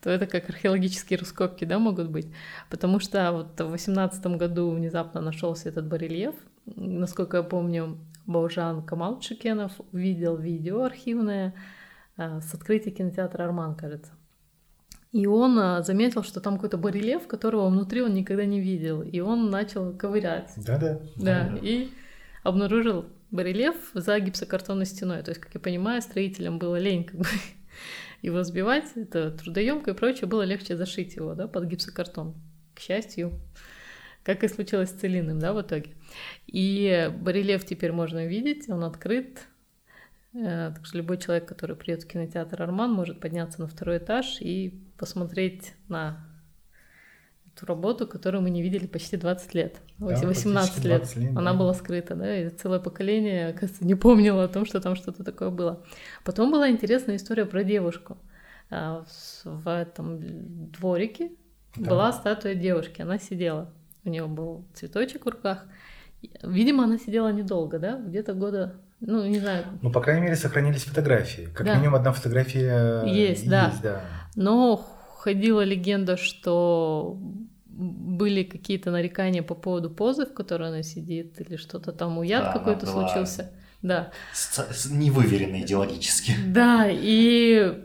[0.00, 2.26] то это как археологические раскопки, да, могут быть.
[2.70, 6.34] Потому что вот в восемнадцатом году внезапно нашелся этот барельеф.
[6.66, 11.54] Насколько я помню, Баужан Камал Чукенов увидел видео архивное
[12.16, 14.12] а, с открытия кинотеатра «Арман», кажется.
[15.12, 19.02] И он а, заметил, что там какой-то барельеф, которого внутри он никогда не видел.
[19.02, 20.52] И он начал ковырять.
[20.56, 21.00] Да-да.
[21.16, 21.58] Да, Да.
[21.60, 21.90] и
[22.42, 25.22] обнаружил барельеф за гипсокартонной стеной.
[25.22, 27.26] То есть, как я понимаю, строителям было лень как бы
[28.22, 32.34] его сбивать, это трудоемко и прочее, было легче зашить его да, под гипсокартон.
[32.74, 33.32] К счастью,
[34.24, 35.90] как и случилось с Целиным, да, в итоге.
[36.46, 39.40] И барельеф теперь можно видеть, он открыт.
[40.34, 44.38] Э, Так что любой человек, который придет в кинотеатр Арман, может подняться на второй этаж
[44.40, 46.24] и посмотреть на
[47.58, 51.00] ту работу, которую мы не видели почти 20 лет, Да, 18 лет.
[51.00, 51.58] 20 лет, Она да.
[51.58, 55.50] была скрыта, да, и целое поколение, оказывается, не помнило о том, что там что-то такое
[55.50, 55.84] было.
[56.24, 58.16] Потом была интересная история про девушку.
[58.70, 59.04] А,
[59.44, 61.32] В этом дворике
[61.76, 61.90] Да.
[61.90, 63.70] была статуя девушки, она сидела,
[64.04, 65.64] у нее был цветочек в руках.
[66.42, 70.84] Видимо, она сидела недолго, да, где-то года, ну, не знаю, Ну, по крайней мере, сохранились
[70.84, 71.48] фотографии.
[71.54, 71.74] Как Да.
[71.76, 73.72] минимум одна фотография Есть, да.
[73.82, 74.00] да.
[74.36, 74.76] Но
[75.16, 77.18] ходила легенда, что
[77.66, 82.52] были какие-то нарекания по поводу позы, в которой она сидит, или что-то там уяд Да,
[82.52, 83.50] какой-то случился.
[83.82, 84.10] Да.
[84.32, 86.34] С- с- Невыверенно идеологически.
[86.46, 87.84] Да, и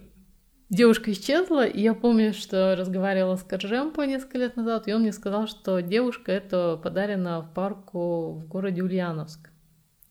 [0.69, 5.11] девушка исчезла, и я помню, что разговаривала с Коржемпо несколько лет назад, и он мне
[5.11, 9.49] сказал, что девушка это подарена в парку в городе Ульяновск,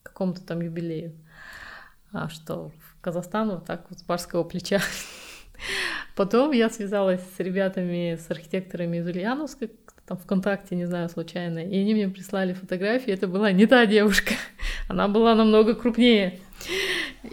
[0.02, 1.14] какому-то там юбилею.
[2.12, 4.80] А что в Казахстан вот так вот с барского плеча.
[6.16, 9.68] Потом я связалась с ребятами, с архитекторами из Ульяновска,
[10.06, 14.34] там ВКонтакте, не знаю, случайно, и они мне прислали фотографии, это была не та девушка,
[14.88, 16.38] она была намного крупнее.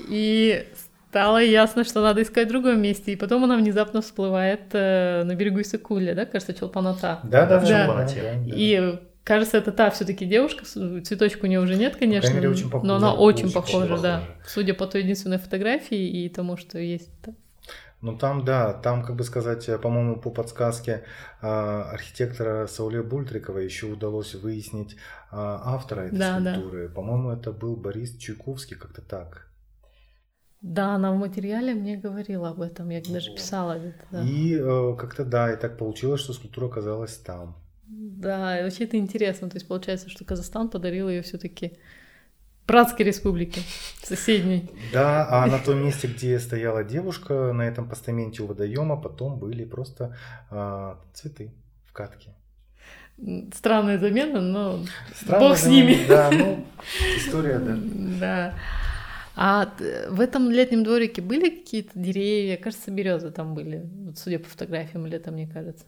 [0.10, 0.66] И
[1.14, 3.14] стало ясно, что надо искать в другом месте.
[3.14, 7.20] И потом она внезапно всплывает э, на берегу Исыкуля, да, кажется, Чолпаната.
[7.24, 7.68] Да, да, Да, да.
[7.68, 8.22] Чолпанате.
[8.24, 8.56] да, да.
[8.56, 10.66] И кажется, это та все-таки девушка.
[10.66, 12.34] Цветочка у нее уже нет, конечно.
[12.34, 13.96] мере, очень похожа, но она очень, очень похожа, да.
[13.96, 14.22] похожа.
[14.48, 17.12] Судя по той единственной фотографии и тому, что есть.
[17.24, 17.34] да.
[18.02, 21.04] Ну там, да, там, как бы сказать, э, по-моему, по подсказке
[21.42, 24.98] а, архитектора Сауле Бультрикова еще удалось выяснить
[25.32, 26.54] а, автора этой Да, да.
[26.56, 26.90] скульптуры.
[26.90, 29.48] По-моему, это был Борис Чуйковский, как-то так.
[30.64, 33.38] Да, она в материале мне говорила об этом, я даже Вот.
[33.38, 34.06] писала где-то.
[34.12, 34.24] Да.
[34.24, 37.58] И э, как-то да, и так получилось, что скульптура оказалась там.
[37.86, 39.50] Да, вообще это интересно.
[39.50, 41.74] То есть получается, что Казахстан подарил ее все-таки
[42.66, 43.60] братской республике
[44.04, 44.70] соседней.
[44.94, 49.66] Да, а на том месте, где стояла девушка, на этом постаменте у водоема, потом были
[49.66, 50.16] просто
[50.50, 51.52] а, цветы
[51.86, 52.30] в катке.
[53.54, 54.80] Странная замена, но
[55.14, 56.06] Странно, бог с да, ними.
[56.08, 56.66] Да, ну,
[57.18, 57.78] история, да.
[58.20, 58.54] Да.
[59.36, 62.58] А т- в этом летнем дворике были какие-то деревья?
[62.58, 65.86] Кажется, березы там были, вот судя по фотографиям летом, мне кажется.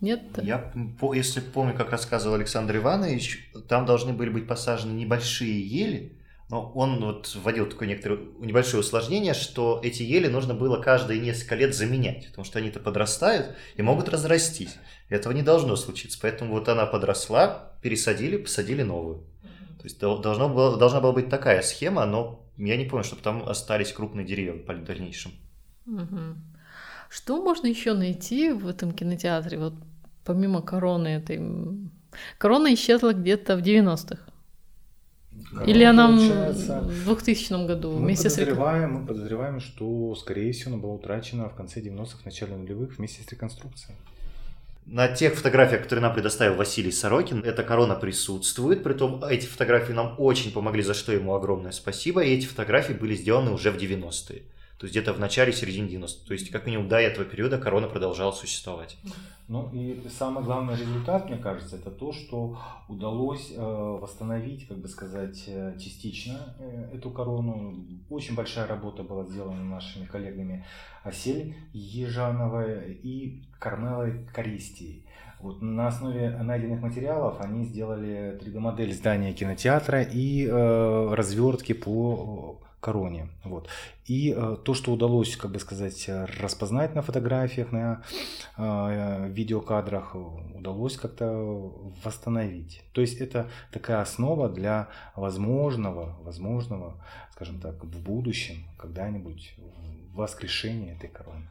[0.00, 0.20] Нет?
[0.42, 0.72] Я,
[1.14, 6.18] если помню, как рассказывал Александр Иванович, там должны были быть посажены небольшие ели,
[6.50, 11.54] но он вот вводил такое некоторое небольшое усложнение, что эти ели нужно было каждые несколько
[11.56, 14.76] лет заменять, потому что они-то подрастают и могут разрастись.
[15.08, 19.24] Этого не должно случиться, поэтому вот она подросла, пересадили, посадили новую.
[19.78, 23.22] То есть дол- должно было, должна была быть такая схема, но я не помню, чтобы
[23.22, 25.32] там остались крупные деревья в дальнейшем.
[25.84, 26.42] Мгм.
[27.08, 29.74] Что можно еще найти в этом кинотеатре, вот
[30.24, 31.40] помимо короны этой?
[32.38, 34.18] Корона исчезла где-то в 90-х.
[35.66, 40.72] Или она Получается, в 2000 году Мы вместе с подозреваем, мы подозреваем, что, скорее всего,
[40.72, 43.96] она была утрачена в конце 90-х, начале нулевых вместе с реконструкцией.
[44.86, 48.84] На тех фотографиях, которые нам предоставил Василий Сорокин, эта корона присутствует.
[48.84, 52.22] Притом эти фотографии нам очень помогли, за что ему огромное спасибо.
[52.22, 54.42] И эти фотографии были сделаны уже в 90-е.
[54.78, 56.26] То есть где-то в начале, середине 90-х.
[56.26, 58.98] То есть как минимум до этого периода корона продолжала существовать.
[59.48, 62.58] Ну и самый главный результат, мне кажется, это то, что
[62.88, 67.86] удалось э, восстановить, как бы сказать, э, частично э, эту корону.
[68.10, 70.66] Очень большая работа была сделана нашими коллегами
[71.04, 75.06] Асель Ежановой и Кармелой Користией.
[75.40, 83.28] Вот на основе найденных материалов они сделали 3D-модель здания кинотеатра и э, развертки по короне.
[83.44, 83.68] Вот.
[84.10, 88.02] И э, то, что удалось, как бы сказать, распознать на фотографиях, на
[88.58, 90.14] э, видеокадрах,
[90.54, 91.26] удалось как-то
[92.04, 92.82] восстановить.
[92.92, 96.94] То есть это такая основа для возможного, возможного,
[97.32, 99.56] скажем так, в будущем когда-нибудь
[100.14, 101.50] воскрешения этой короны.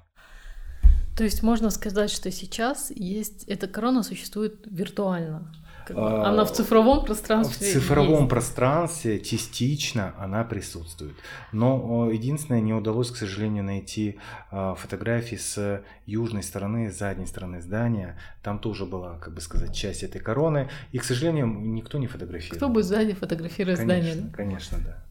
[1.17, 5.53] То есть можно сказать, что сейчас есть эта корона существует виртуально.
[5.85, 7.71] Как бы А, Она в цифровом В пространстве.
[7.73, 8.29] цифровом есть.
[8.29, 11.15] пространстве частично она присутствует.
[11.51, 14.17] Но единственное, не удалось, к сожалению, найти
[14.51, 18.17] э, фотографии с южной стороны, с задней стороны здания.
[18.41, 20.69] Там тоже была, как бы сказать, часть этой короны.
[20.91, 22.57] И, к сожалению, никто не фотографировал.
[22.57, 24.33] Кто будет сзади фотографировать Конечно, здание?
[24.33, 25.03] конечно, да.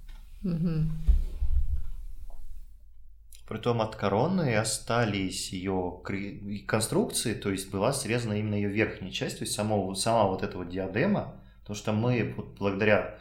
[0.43, 0.59] да?
[3.47, 6.01] Притом от короны остались ее
[6.67, 10.57] конструкции, то есть была срезана именно ее верхняя часть, то есть само, сама вот эта
[10.57, 13.19] вот диадема, потому что мы вот благодаря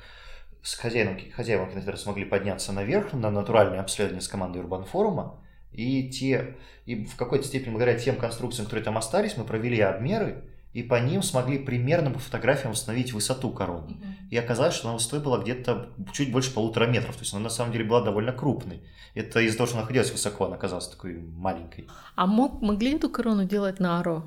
[0.62, 5.42] с хозяином, хозяевам кинотеатра смогли подняться наверх на натуральное обследование с командой Урбанфорума,
[5.74, 6.56] и те,
[6.86, 10.96] и в какой-то степени благодаря тем конструкциям, которые там остались, мы провели обмеры, и по
[10.96, 13.98] ним смогли примерно по фотографиям установить высоту короны.
[14.32, 17.16] И оказалось, что она высотой была где-то чуть больше полутора метров.
[17.16, 18.82] То есть она на самом деле была довольно крупной.
[19.14, 21.88] Это из-за того, что она находилась высоко, она оказалась такой маленькой.
[22.16, 24.24] А мог, могли эту корону делать на Аро?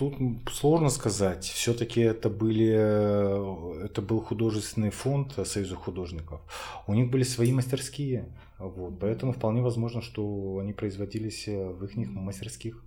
[0.00, 0.14] Тут
[0.50, 1.44] сложно сказать.
[1.44, 6.40] Все-таки это были, это был художественный фонд Союза художников.
[6.86, 8.24] У них были свои мастерские.
[8.58, 12.82] Вот, поэтому вполне возможно, что они производились в их мастерских.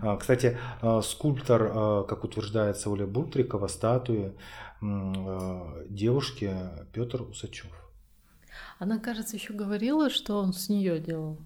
[0.00, 4.32] А, кстати, а, скульптор, как утверждается Оля Буртрикова, статуи
[5.90, 6.50] девушки
[6.94, 7.72] Петр Усачев.
[8.78, 11.38] Она, кажется, еще говорила, что он с нее делал.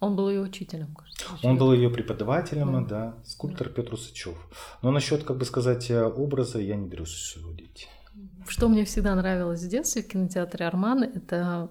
[0.00, 1.26] Он был ее учителем, кажется.
[1.42, 3.74] Он был ее преподавателем, да, да скульптор да.
[3.74, 4.36] Петр Усачев.
[4.82, 7.88] Но насчет, как бы сказать, образа я не берусь судить.
[8.46, 11.70] Что мне всегда нравилось в детстве в кинотеатре Арман, это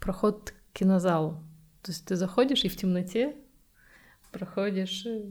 [0.00, 1.42] проход к кинозалу.
[1.82, 3.36] То есть ты заходишь и в темноте
[4.32, 5.28] проходишь э,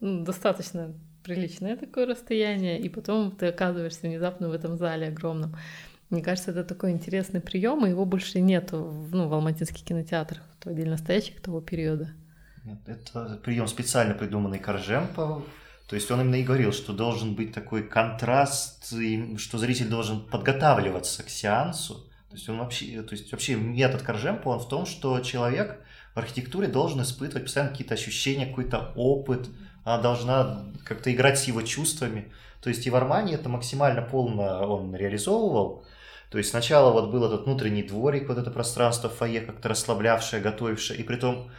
[0.00, 5.56] ну, достаточно приличное такое расстояние, и потом ты оказываешься внезапно в этом зале огромном.
[6.10, 10.70] Мне кажется, это такой интересный прием, и его больше нет ну, в алматинских кинотеатрах, то
[10.70, 12.10] отдельно стоящих того периода.
[12.86, 15.42] Это прием специально придуманный Коржемпо.
[15.88, 20.20] То есть он именно и говорил, что должен быть такой контраст, и что зритель должен
[20.20, 21.94] подготавливаться к сеансу.
[22.28, 25.80] То есть он вообще, то есть вообще метод Коржемпо, он в том, что человек
[26.14, 29.48] в архитектуре должен испытывать постоянно какие-то ощущения, какой-то опыт,
[29.84, 32.32] она должна как-то играть с его чувствами.
[32.60, 35.84] То есть и в Армании это максимально полно он реализовывал.
[36.30, 40.98] То есть сначала вот был этот внутренний дворик, вот это пространство фойе, как-то расслаблявшее, готовившее,
[40.98, 41.50] и при том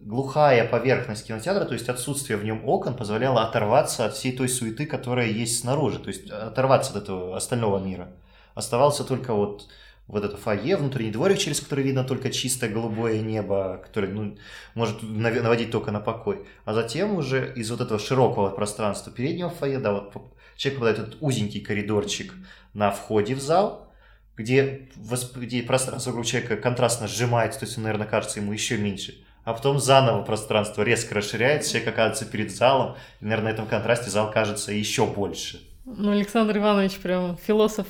[0.00, 4.86] глухая поверхность кинотеатра, то есть отсутствие в нем окон, позволяло оторваться от всей той суеты,
[4.86, 8.08] которая есть снаружи, то есть оторваться от этого остального мира.
[8.54, 9.68] Оставался только вот
[10.08, 14.36] вот это фойе, внутренний дворик, через который видно только чистое голубое небо, которое ну,
[14.74, 16.46] может наводить только на покой.
[16.64, 20.12] А затем уже из вот этого широкого пространства переднего фойе, да, вот
[20.56, 22.34] человек попадает в этот узенький коридорчик
[22.74, 23.91] на входе в зал,
[24.36, 24.88] где,
[25.36, 29.14] где пространство вокруг человека контрастно сжимается, то есть он, наверное, кажется ему еще меньше.
[29.44, 34.10] А потом заново пространство резко расширяется, человек оказывается перед залом, и, наверное, на этом контрасте
[34.10, 35.60] зал кажется еще больше.
[35.84, 37.86] Ну, Александр Иванович прям философ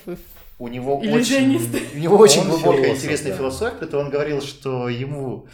[0.59, 1.57] у него очень,
[1.95, 3.38] у него очень глубокая философ, интересная да.
[3.38, 5.49] философия, то он говорил, что ему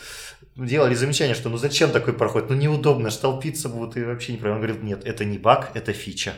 [0.55, 4.59] делали замечание, что ну зачем такой проход, ну неудобно, столпиться будут и вообще не Он
[4.59, 6.35] говорит, нет, это не баг, это фича.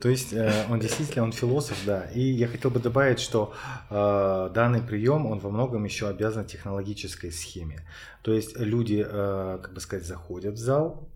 [0.00, 2.04] То есть э, он действительно, он философ, да.
[2.10, 3.54] И я хотел бы добавить, что
[3.90, 7.86] э, данный прием, он во многом еще обязан технологической схеме.
[8.22, 11.08] То есть люди, э, как бы сказать, заходят в зал,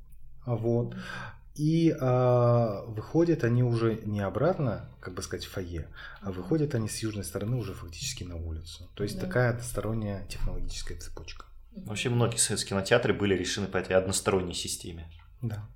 [0.47, 0.95] вот,
[1.57, 5.89] и э, выходят они уже не обратно, как бы сказать, в фойе,
[6.21, 8.91] а выходят они с южной стороны уже фактически на улицу.
[8.95, 9.27] То есть да.
[9.27, 11.47] такая односторонняя технологическая цепочка.
[11.75, 15.11] Вообще многие советские кинотеатры были решены по этой односторонней системе.
[15.41, 15.67] Да.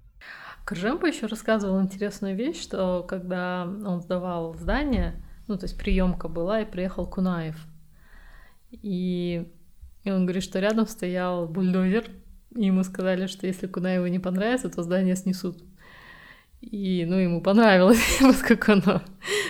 [0.71, 6.61] Коржемпо еще рассказывал интересную вещь, что когда он сдавал здание, ну, то есть приемка была,
[6.61, 7.57] и приехал Кунаев.
[8.71, 9.51] И,
[10.05, 12.05] и он говорит, что рядом стоял бульдозер,
[12.55, 15.61] и ему сказали, что если Кунаеву не понравится, то здание снесут.
[16.61, 19.03] И, ну, ему понравилось, поскольку оно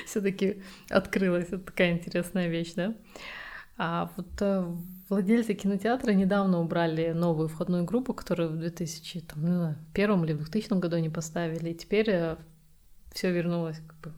[0.06, 1.48] все таки открылось.
[1.48, 2.94] Это такая интересная вещь, да.
[3.76, 4.74] А вот э,
[5.11, 10.32] владельцы кинотеатра недавно убрали новую входную группу, которую в 2000, там, не знаю, первом или
[10.32, 11.70] в 2000 году они поставили.
[11.70, 12.36] И теперь э,
[13.12, 14.12] все вернулось как бы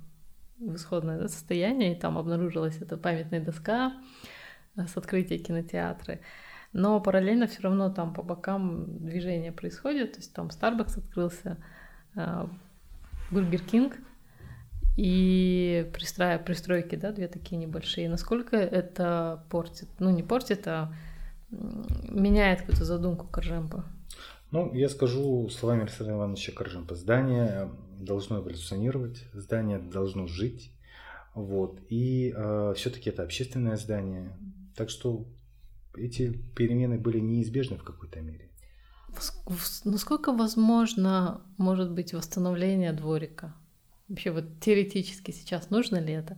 [0.59, 3.95] в исходное состояние, и там обнаружилась эта памятная доска
[4.77, 6.21] э, с открытия кинотеатра.
[6.75, 11.59] Но параллельно все равно там по бокам движение происходит, то есть там Starbucks открылся,
[13.31, 13.99] Burger King
[14.97, 18.09] и пристрой, пристройки, да, две такие небольшие.
[18.09, 20.93] Насколько это портит, ну не портит, а
[21.51, 23.85] меняет какую-то задумку Коржемпо?
[24.51, 26.95] Ну, я скажу словами Александра Ивановича Коржемпа.
[26.95, 30.73] Здание должно эволюционировать, здание должно жить,
[31.35, 31.81] вот.
[31.89, 34.37] И э, все-таки это общественное здание,
[34.77, 35.27] так что
[35.97, 38.51] эти перемены были неизбежны в какой-то мере.
[39.85, 43.55] Насколько возможно может быть восстановление дворика?
[44.13, 46.37] Вообще вот теоретически сейчас нужно ли это?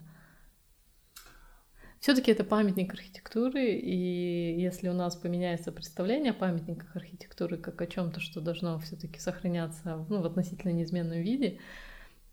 [1.99, 7.89] Все-таки это памятник архитектуры, и если у нас поменяется представление о памятниках архитектуры как о
[7.89, 11.59] чем-то, что должно все-таки сохраняться ну, в относительно неизменном виде,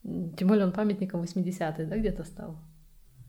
[0.03, 2.59] тем более он памятником 80-х, да, где-то стал?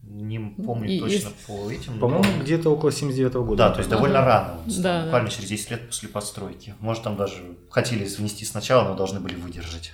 [0.03, 1.47] Не помню и, точно и...
[1.47, 1.99] по этим.
[1.99, 2.43] По-моему, но...
[2.43, 3.69] где-то около 79 -го года.
[3.69, 4.29] Да, то есть довольно ага.
[4.29, 4.61] рано.
[4.65, 5.35] Он стал, да, буквально да.
[5.35, 6.75] через 10 лет после постройки.
[6.81, 9.93] Может, там даже хотели внести сначала, но должны были выдержать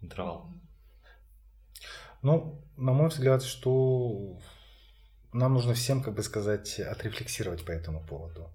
[0.00, 0.48] интервал.
[2.24, 4.38] Ну, на мой взгляд, что
[5.34, 8.50] нам нужно всем, как бы сказать, отрефлексировать по этому поводу.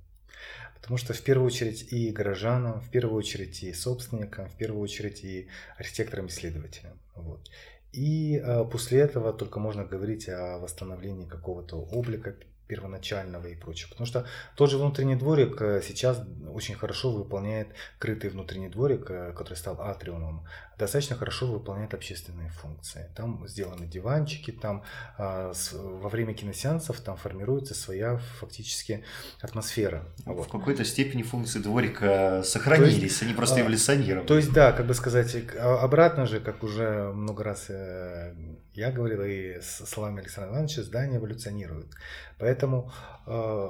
[0.73, 5.23] Потому что в первую очередь и горожанам, в первую очередь и собственникам, в первую очередь
[5.23, 6.97] и архитекторам-исследователям.
[7.15, 7.47] Вот.
[7.91, 12.35] И э, после этого только можно говорить о восстановлении какого-то облика
[12.69, 13.89] первоначального и прочего.
[13.89, 16.21] Потому что тот же внутренний дворик э, сейчас
[16.53, 20.45] очень хорошо выполняет крытый внутренний дворик, э, который стал атриумом,
[20.79, 23.09] достаточно хорошо выполняет общественные функции.
[23.15, 24.83] Там сделаны диванчики, там
[25.17, 29.03] а, во время киносеансов там формируется своя фактически
[29.41, 30.05] атмосфера.
[30.25, 30.47] Вот.
[30.47, 34.25] В какой-то степени функции дворика сохранились, есть, они просто а, эволюционировали.
[34.25, 38.33] То есть, да, как бы сказать, а, обратно же, как уже много раз э,
[38.73, 41.93] я говорил и с словами Александра Ивановича, здание эволюционирует.
[42.37, 42.91] Поэтому
[43.25, 43.69] э,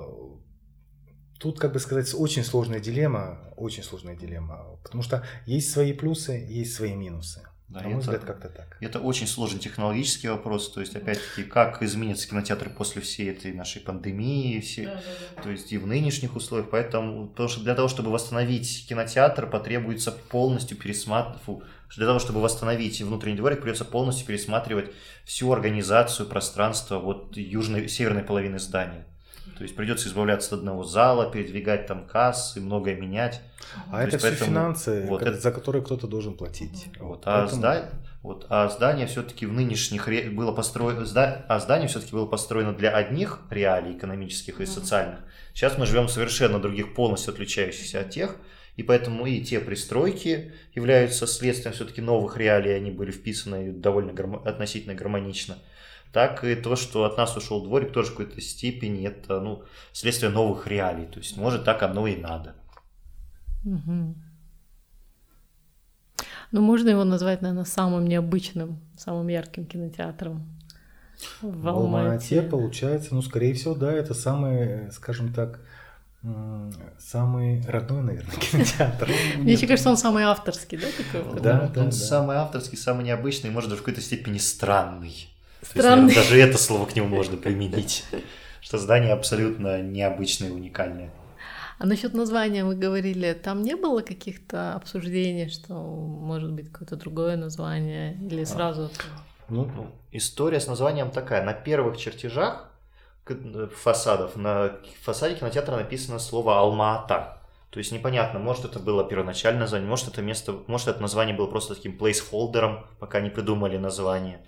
[1.40, 6.46] тут, как бы сказать, очень сложная дилемма, очень сложная дилемма, потому что есть свои плюсы,
[6.48, 7.42] есть свои минусы.
[7.70, 8.78] Да, На мой это, взгляд, как-то так.
[8.82, 10.72] Это очень сложный технологический вопрос.
[10.72, 15.02] То есть, опять-таки, как изменится кинотеатр после всей этой нашей пандемии, все, да, да,
[15.36, 15.42] да.
[15.44, 16.72] то есть и в нынешних условиях.
[16.72, 21.64] Поэтому, потому что для того, чтобы восстановить кинотеатр, потребуется полностью пересматривать,
[21.96, 24.92] для того, чтобы восстановить внутренний дворик, придется полностью пересматривать
[25.26, 29.06] всю организацию пространства вот южной, северной половины здания.
[29.60, 33.42] То есть придется избавляться от одного зала, передвигать там кассы, многое менять.
[33.92, 36.88] А То это все поэтому, финансы, вот, это, за которые кто-то должен платить.
[36.98, 37.60] Вот, а, поэтому...
[37.60, 37.90] зда...
[38.22, 40.30] вот, а здание все-таки в нынешних ре...
[40.30, 41.06] было построено,
[41.50, 45.20] а здание все-таки было построено для одних реалий экономических и социальных.
[45.54, 48.38] Сейчас мы живем совершенно других, полностью отличающихся от тех,
[48.80, 54.42] и поэтому и те пристройки являются следствием все-таки новых реалий, они были вписаны довольно гармо...
[54.46, 55.58] относительно гармонично
[56.14, 60.32] так и то, что от нас ушел дворик, тоже в какой-то степени это ну, следствие
[60.32, 61.06] новых реалий.
[61.06, 62.56] То есть, может, так оно и надо.
[63.66, 64.16] Угу.
[66.52, 70.48] Ну, можно его назвать, наверное, самым необычным, самым ярким кинотеатром
[71.42, 72.42] в Алмате.
[72.42, 75.60] получается, ну, скорее всего, да, это самый, скажем так,
[76.98, 79.10] самый родной, наверное, кинотеатр.
[79.38, 81.42] Мне кажется, он самый авторский, да, такой?
[81.42, 85.30] Да, он самый авторский, самый необычный, может, даже в какой-то степени странный.
[85.62, 86.16] Странный.
[86.16, 88.06] даже это слово к нему можно применить.
[88.62, 91.12] Что здание абсолютно необычное и уникальное.
[91.78, 97.38] А насчет названия вы говорили, там не было каких-то обсуждений, что может быть какое-то другое
[97.38, 98.46] название или а.
[98.46, 98.92] сразу?
[99.48, 99.72] Ну,
[100.12, 101.44] история с названием такая.
[101.44, 102.69] На первых чертежах
[103.76, 107.38] фасадов, на фасаде кинотеатра написано слово Алма-Ата.
[107.70, 111.46] То есть непонятно, может это было первоначальное название, может это место, может это название было
[111.48, 114.42] просто таким плейсхолдером, пока не придумали название.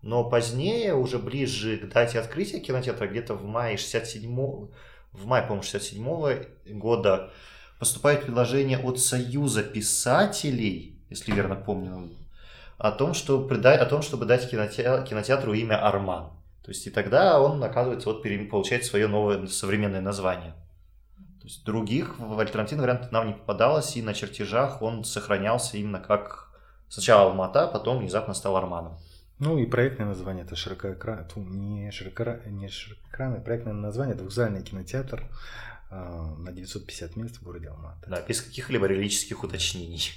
[0.00, 4.68] Но позднее, уже ближе к дате открытия кинотеатра, где-то в мае 67
[5.14, 7.30] в мае, по-моему, 67 года
[7.78, 12.10] поступает предложение от Союза писателей, если верно помню,
[12.78, 16.30] о том, что о том чтобы дать кинотеатру имя Арман.
[16.64, 20.54] То есть и тогда он, оказывается, вот получает свое новое современное название.
[21.40, 26.48] То есть других альтернативных вариантов нам не попадалось, и на чертежах он сохранялся именно как
[26.88, 28.96] сначала Алмата, потом внезапно стал Арманом.
[29.38, 35.22] Ну и проектное название это широкоэкран, не, широко, не широкоэкранное, проектное название двухзальный кинотеатр
[35.90, 38.08] э, на 950 мест в городе Алматы.
[38.08, 40.12] Да, без каких-либо религических уточнений.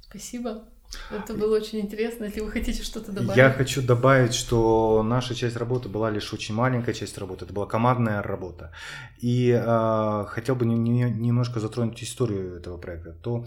[0.00, 0.64] Спасибо.
[1.10, 2.24] Это было очень интересно.
[2.24, 3.36] Если вы хотите что-то добавить.
[3.36, 7.44] Я хочу добавить, что наша часть работы была лишь очень маленькая часть работы.
[7.44, 8.72] Это была командная работа.
[9.18, 13.12] И э, хотел бы не, не, немножко затронуть историю этого проекта.
[13.12, 13.46] То,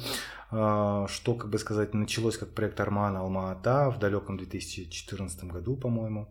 [0.52, 6.30] э, что, как бы сказать, началось как проект Армана Алма-Ата в далеком 2014 году, по-моему.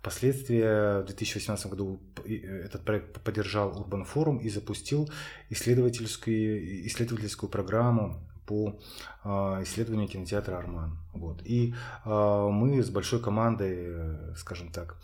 [0.00, 5.10] Впоследствии в 2018 году этот проект поддержал Urban Forum и запустил
[5.50, 8.18] исследовательскую, исследовательскую программу
[8.50, 8.76] по
[9.22, 10.98] а, исследованию кинотеатра Арман.
[11.12, 11.40] Вот.
[11.44, 11.72] И
[12.04, 14.96] а, мы с большой командой, э, скажем так,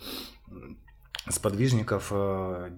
[1.29, 2.69] сподвижников а,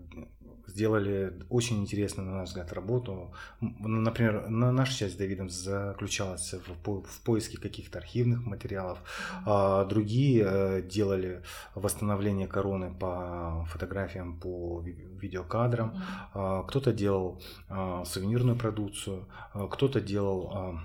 [0.69, 3.33] сделали очень интересную, на наш взгляд, работу.
[3.59, 8.99] Например, наша часть с Давидом заключалась в, по в поиске каких-то архивных материалов,
[9.45, 11.43] а другие э, делали
[11.75, 16.01] восстановление короны по фотографиям, по видеокадрам,
[16.33, 20.79] а кто-то делал а, сувенирную продукцию, а кто-то делал а,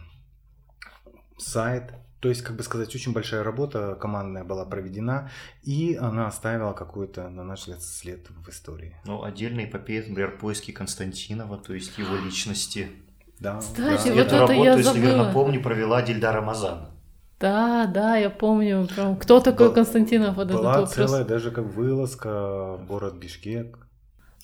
[1.38, 1.94] сайт
[2.24, 5.28] то есть, как бы сказать, очень большая работа командная была проведена,
[5.62, 8.96] и она оставила какой-то, на наш взгляд, след в истории.
[9.04, 12.88] Ну, отдельный эпопея, например, поиски Константинова, то есть его личности.
[13.40, 13.58] Да.
[13.58, 14.14] Кстати, да.
[14.14, 16.86] вот Эту это работу, я если верно помню, провела Дильда Рамазан.
[17.38, 18.88] Да, да, я помню.
[18.88, 20.36] Прям, кто такой Был, Константинов?
[20.36, 23.86] Вот была этот целая даже как вылазка в город Бишкек.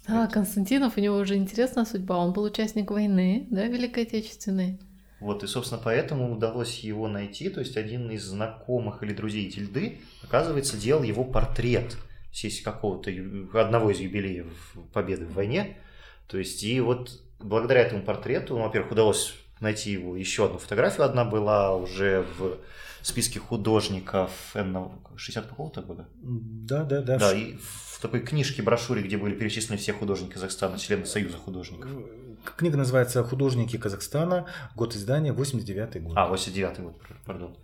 [0.07, 2.18] Да, Константинов, у него уже интересная судьба.
[2.18, 4.78] Он был участник войны, да, Великой Отечественной.
[5.21, 7.51] Вот, и, собственно, поэтому удалось его найти.
[7.51, 11.97] То есть один из знакомых или друзей Тильды, оказывается, делал его портрет
[12.31, 13.11] в честь какого-то
[13.55, 15.77] одного из юбилеев победы в войне.
[16.27, 21.05] То есть, и вот благодаря этому портрету, ну, во-первых, удалось найти его еще одну фотографию.
[21.05, 22.59] Одна была уже в
[23.03, 24.55] списке художников
[25.16, 26.09] 60 какого-то года?
[26.23, 27.18] Да, да, да.
[27.18, 31.91] Да, и в такой книжке, брошюре, где были перечислены все художники Казахстана, члены Союза художников.
[32.45, 36.12] Книга называется «Художники Казахстана», год издания 89 год.
[36.16, 37.57] А, 89 год, пардон.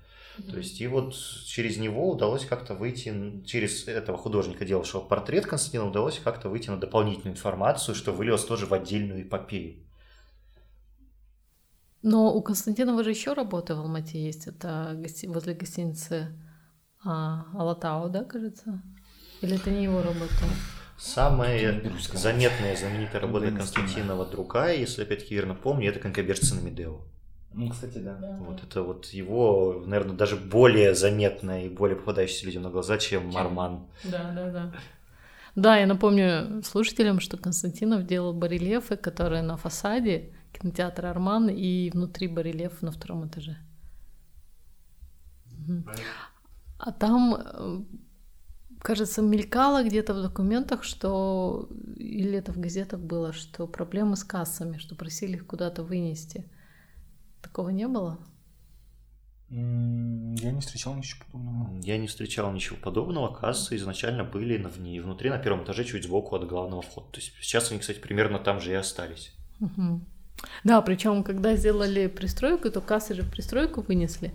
[0.51, 1.15] То есть, и вот
[1.47, 6.77] через него удалось как-то выйти, через этого художника, делавшего портрет Константина, удалось как-то выйти на
[6.77, 9.87] дополнительную информацию, что вылилось тоже в отдельную эпопею.
[12.03, 14.47] Но у Константинова же еще работа в Алмате есть.
[14.47, 15.27] Это гости...
[15.27, 16.39] возле гостиницы
[17.05, 18.83] а, Алатау, да, кажется?
[19.41, 20.45] Или это не его работа?
[20.99, 21.83] Самая
[22.15, 27.01] заметная, знаменитая работа Константинова другая, если опять-таки верно помню, это «Конкобежцы на Медео».
[27.53, 28.19] Ну, кстати, да.
[28.41, 33.29] Вот это вот его, наверное, даже более заметное и более попадающееся людям на глаза, чем
[33.29, 33.87] Марман.
[34.05, 34.73] Да, да, да.
[35.55, 42.29] Да, я напомню слушателям, что Константинов делал барельефы, которые на фасаде кинотеатра Арман и внутри
[42.29, 43.57] барельеф на втором этаже.
[46.79, 47.79] А там, э,
[48.87, 54.79] кажется, мелькало где-то в документах, что или это в газетах было, что проблемы с кассами,
[54.79, 56.49] что просили их куда-то вынести.
[57.43, 58.17] Такого не было?
[59.51, 61.81] Я не встречал ничего подобного.
[61.83, 63.35] Я не встречал ничего подобного.
[63.35, 64.57] Кассы изначально были
[65.01, 67.09] внутри, на первом этаже, чуть сбоку от главного входа.
[67.11, 69.33] То есть сейчас они, кстати, примерно там же и остались.
[69.61, 70.01] Угу.
[70.63, 74.33] Да, причем, когда сделали пристройку, то кассы же в пристройку вынесли.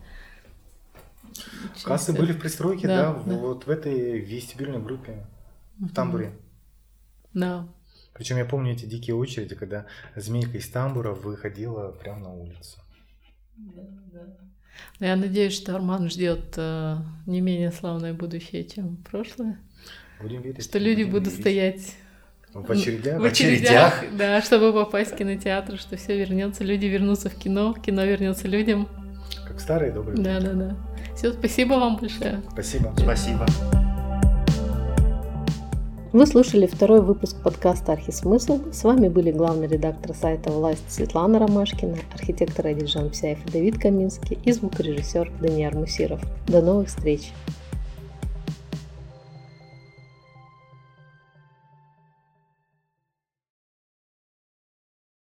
[1.84, 3.38] Кассы были в пристройке, да, да, да.
[3.38, 5.28] вот в этой вестибюльной группе,
[5.80, 5.88] угу.
[5.88, 6.34] в тамбуре.
[7.34, 7.68] Да.
[8.14, 12.80] Причем я помню эти дикие очереди, когда змейка из тамбура выходила прямо на улицу.
[13.56, 14.28] Да, да.
[15.00, 19.60] Я надеюсь, что Арман ждет э, не менее славное будущее, чем прошлое.
[20.22, 20.64] Будем верить.
[20.64, 21.42] Что люди будут верить.
[21.42, 21.96] стоять
[22.54, 23.20] в очередях?
[23.20, 28.06] В очередях, да, чтобы попасть в кинотеатр, что все вернется, люди вернутся в кино, кино
[28.06, 28.88] вернется людям.
[29.48, 30.22] Как старые добрые.
[30.22, 30.78] Да, да, да.
[31.22, 32.42] Все, спасибо вам большое.
[32.52, 32.92] Спасибо.
[32.98, 33.46] Спасибо.
[36.14, 38.72] Вы слушали второй выпуск подкаста «Архисмысл».
[38.72, 44.40] С вами были главный редактор сайта «Власть» Светлана Ромашкина, архитектор Адильжан Псяев и Давид Каминский
[44.44, 46.22] и звукорежиссер Даниил Мусиров.
[46.48, 47.32] До новых встреч!